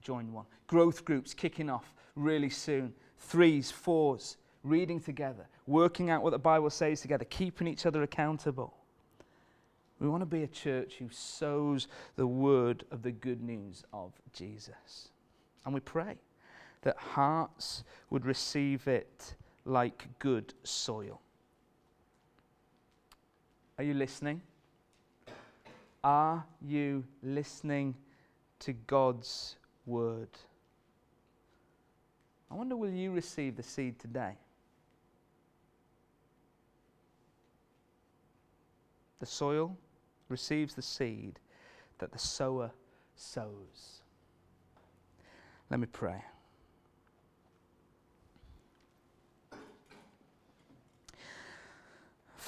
join 0.02 0.32
one. 0.32 0.46
Growth 0.66 1.04
groups 1.04 1.34
kicking 1.34 1.68
off 1.70 1.94
really 2.14 2.50
soon. 2.50 2.92
Threes, 3.18 3.70
fours, 3.70 4.36
reading 4.62 5.00
together, 5.00 5.46
working 5.66 6.10
out 6.10 6.22
what 6.22 6.30
the 6.30 6.38
Bible 6.38 6.70
says 6.70 7.00
together, 7.00 7.24
keeping 7.24 7.66
each 7.66 7.86
other 7.86 8.02
accountable. 8.02 8.74
We 9.98 10.08
want 10.08 10.22
to 10.22 10.26
be 10.26 10.42
a 10.42 10.48
church 10.48 10.94
who 10.98 11.08
sows 11.10 11.86
the 12.16 12.26
word 12.26 12.84
of 12.90 13.02
the 13.02 13.12
good 13.12 13.42
news 13.42 13.84
of 13.92 14.12
Jesus. 14.32 15.10
And 15.64 15.74
we 15.74 15.80
pray 15.80 16.16
that 16.82 16.96
hearts 16.96 17.84
would 18.08 18.24
receive 18.24 18.88
it 18.88 19.34
like 19.66 20.08
good 20.18 20.54
soil. 20.64 21.20
Are 23.80 23.82
you 23.82 23.94
listening? 23.94 24.42
Are 26.04 26.44
you 26.60 27.02
listening 27.22 27.94
to 28.58 28.74
God's 28.74 29.56
word? 29.86 30.28
I 32.50 32.56
wonder, 32.56 32.76
will 32.76 32.90
you 32.90 33.10
receive 33.10 33.56
the 33.56 33.62
seed 33.62 33.98
today? 33.98 34.34
The 39.18 39.24
soil 39.24 39.74
receives 40.28 40.74
the 40.74 40.82
seed 40.82 41.38
that 42.00 42.12
the 42.12 42.18
sower 42.18 42.72
sows. 43.16 44.02
Let 45.70 45.80
me 45.80 45.86
pray. 45.86 46.22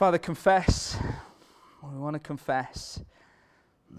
Father, 0.02 0.18
confess. 0.18 0.98
We 1.80 1.96
want 1.96 2.14
to 2.14 2.18
confess 2.18 3.00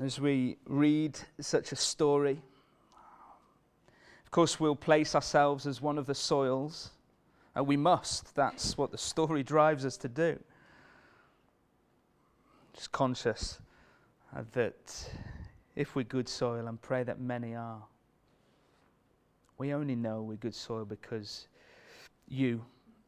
as 0.01 0.19
we 0.19 0.57
read 0.65 1.17
such 1.39 1.71
a 1.71 1.77
story. 1.77 2.41
Of 4.25 4.29
course, 4.29 4.59
we'll 4.59 4.75
place 4.75 5.15
ourselves 5.15 5.65
as 5.65 5.81
one 5.81 5.97
of 5.97 6.05
the 6.05 6.13
soils. 6.13 6.89
and 7.55 7.65
we 7.65 7.77
must. 7.77 8.35
That's 8.35 8.77
what 8.77 8.91
the 8.91 8.97
story 8.97 9.43
drives 9.43 9.85
us 9.85 9.95
to 9.99 10.09
do. 10.09 10.37
Just 12.73 12.91
conscious 12.91 13.61
that 14.51 15.09
if 15.77 15.95
we're 15.95 16.03
good 16.03 16.27
soil, 16.27 16.67
and 16.67 16.81
pray 16.81 17.03
that 17.03 17.21
many 17.21 17.55
are, 17.55 17.81
we 19.57 19.73
only 19.73 19.95
know 19.95 20.21
we're 20.21 20.35
good 20.35 20.53
soil 20.53 20.83
because 20.83 21.47
you 22.27 22.65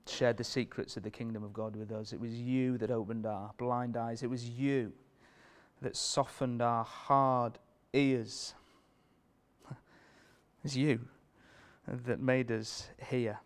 shared 0.08 0.38
the 0.38 0.44
secrets 0.44 0.98
of 0.98 1.04
the 1.04 1.10
kingdom 1.10 1.44
of 1.44 1.54
God 1.54 1.76
with 1.76 1.92
us. 1.92 2.14
It 2.14 2.20
was 2.20 2.34
you 2.34 2.78
that 2.78 2.92
opened 2.92 3.26
our 3.26 3.52
blind 3.58 3.98
eyes. 3.98 4.24
It 4.24 4.30
was 4.30 4.48
you 4.48 4.94
that 5.82 5.96
softened 5.96 6.62
our 6.62 6.84
hard 6.84 7.60
ears. 7.94 8.54
It's 10.64 10.76
you 10.76 11.00
that 11.88 12.20
made 12.20 12.52
us 12.52 12.88
hear 13.10 13.40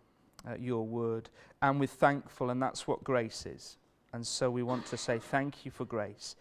uh, 0.48 0.54
your 0.58 0.86
word. 0.86 1.28
And 1.60 1.78
we're 1.78 1.86
thankful, 1.86 2.50
and 2.50 2.62
that's 2.62 2.86
what 2.86 3.04
grace 3.04 3.44
is. 3.44 3.76
And 4.12 4.26
so 4.26 4.50
we 4.50 4.62
want 4.62 4.86
to 4.86 4.96
say 4.96 5.18
thank 5.18 5.64
you 5.64 5.70
for 5.70 5.84
grace. 5.84 6.36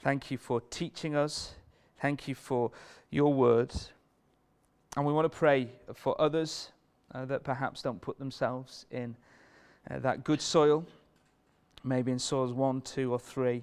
Thank 0.00 0.30
you 0.30 0.38
for 0.38 0.60
teaching 0.60 1.14
us. 1.14 1.54
Thank 2.00 2.28
you 2.28 2.34
for 2.34 2.70
your 3.10 3.32
words. 3.32 3.92
And 4.96 5.06
we 5.06 5.12
want 5.12 5.30
to 5.30 5.36
pray 5.36 5.68
for 5.94 6.20
others 6.20 6.72
uh, 7.14 7.24
that 7.26 7.44
perhaps 7.44 7.82
don't 7.82 8.00
put 8.00 8.18
themselves 8.18 8.86
in 8.90 9.16
uh, 9.90 9.98
that 10.00 10.24
good 10.24 10.40
soil, 10.40 10.84
maybe 11.84 12.12
in 12.12 12.18
soils 12.18 12.52
one, 12.52 12.80
two, 12.80 13.12
or 13.12 13.18
three. 13.18 13.62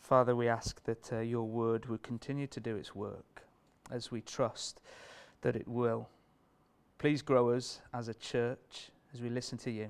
Father, 0.00 0.36
we 0.36 0.48
ask 0.48 0.82
that 0.84 1.12
uh, 1.12 1.18
your 1.18 1.42
word 1.42 1.86
would 1.86 2.02
continue 2.02 2.46
to 2.46 2.60
do 2.60 2.76
its 2.76 2.94
work 2.94 3.42
as 3.90 4.10
we 4.12 4.20
trust 4.20 4.80
that 5.42 5.56
it 5.56 5.66
will. 5.66 6.08
Please 6.98 7.22
grow 7.22 7.50
us 7.50 7.80
as 7.92 8.08
a 8.08 8.14
church 8.14 8.90
as 9.12 9.20
we 9.20 9.28
listen 9.28 9.58
to 9.58 9.70
you, 9.70 9.88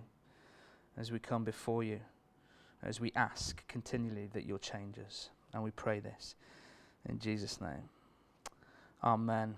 as 0.96 1.12
we 1.12 1.18
come 1.18 1.44
before 1.44 1.84
you, 1.84 2.00
as 2.82 3.00
we 3.00 3.12
ask 3.14 3.66
continually 3.68 4.28
that 4.32 4.46
you'll 4.46 4.58
change 4.58 4.96
us. 4.98 5.30
And 5.52 5.62
we 5.62 5.70
pray 5.70 6.00
this 6.00 6.34
in 7.08 7.18
Jesus' 7.18 7.60
name. 7.60 7.88
Amen. 9.04 9.54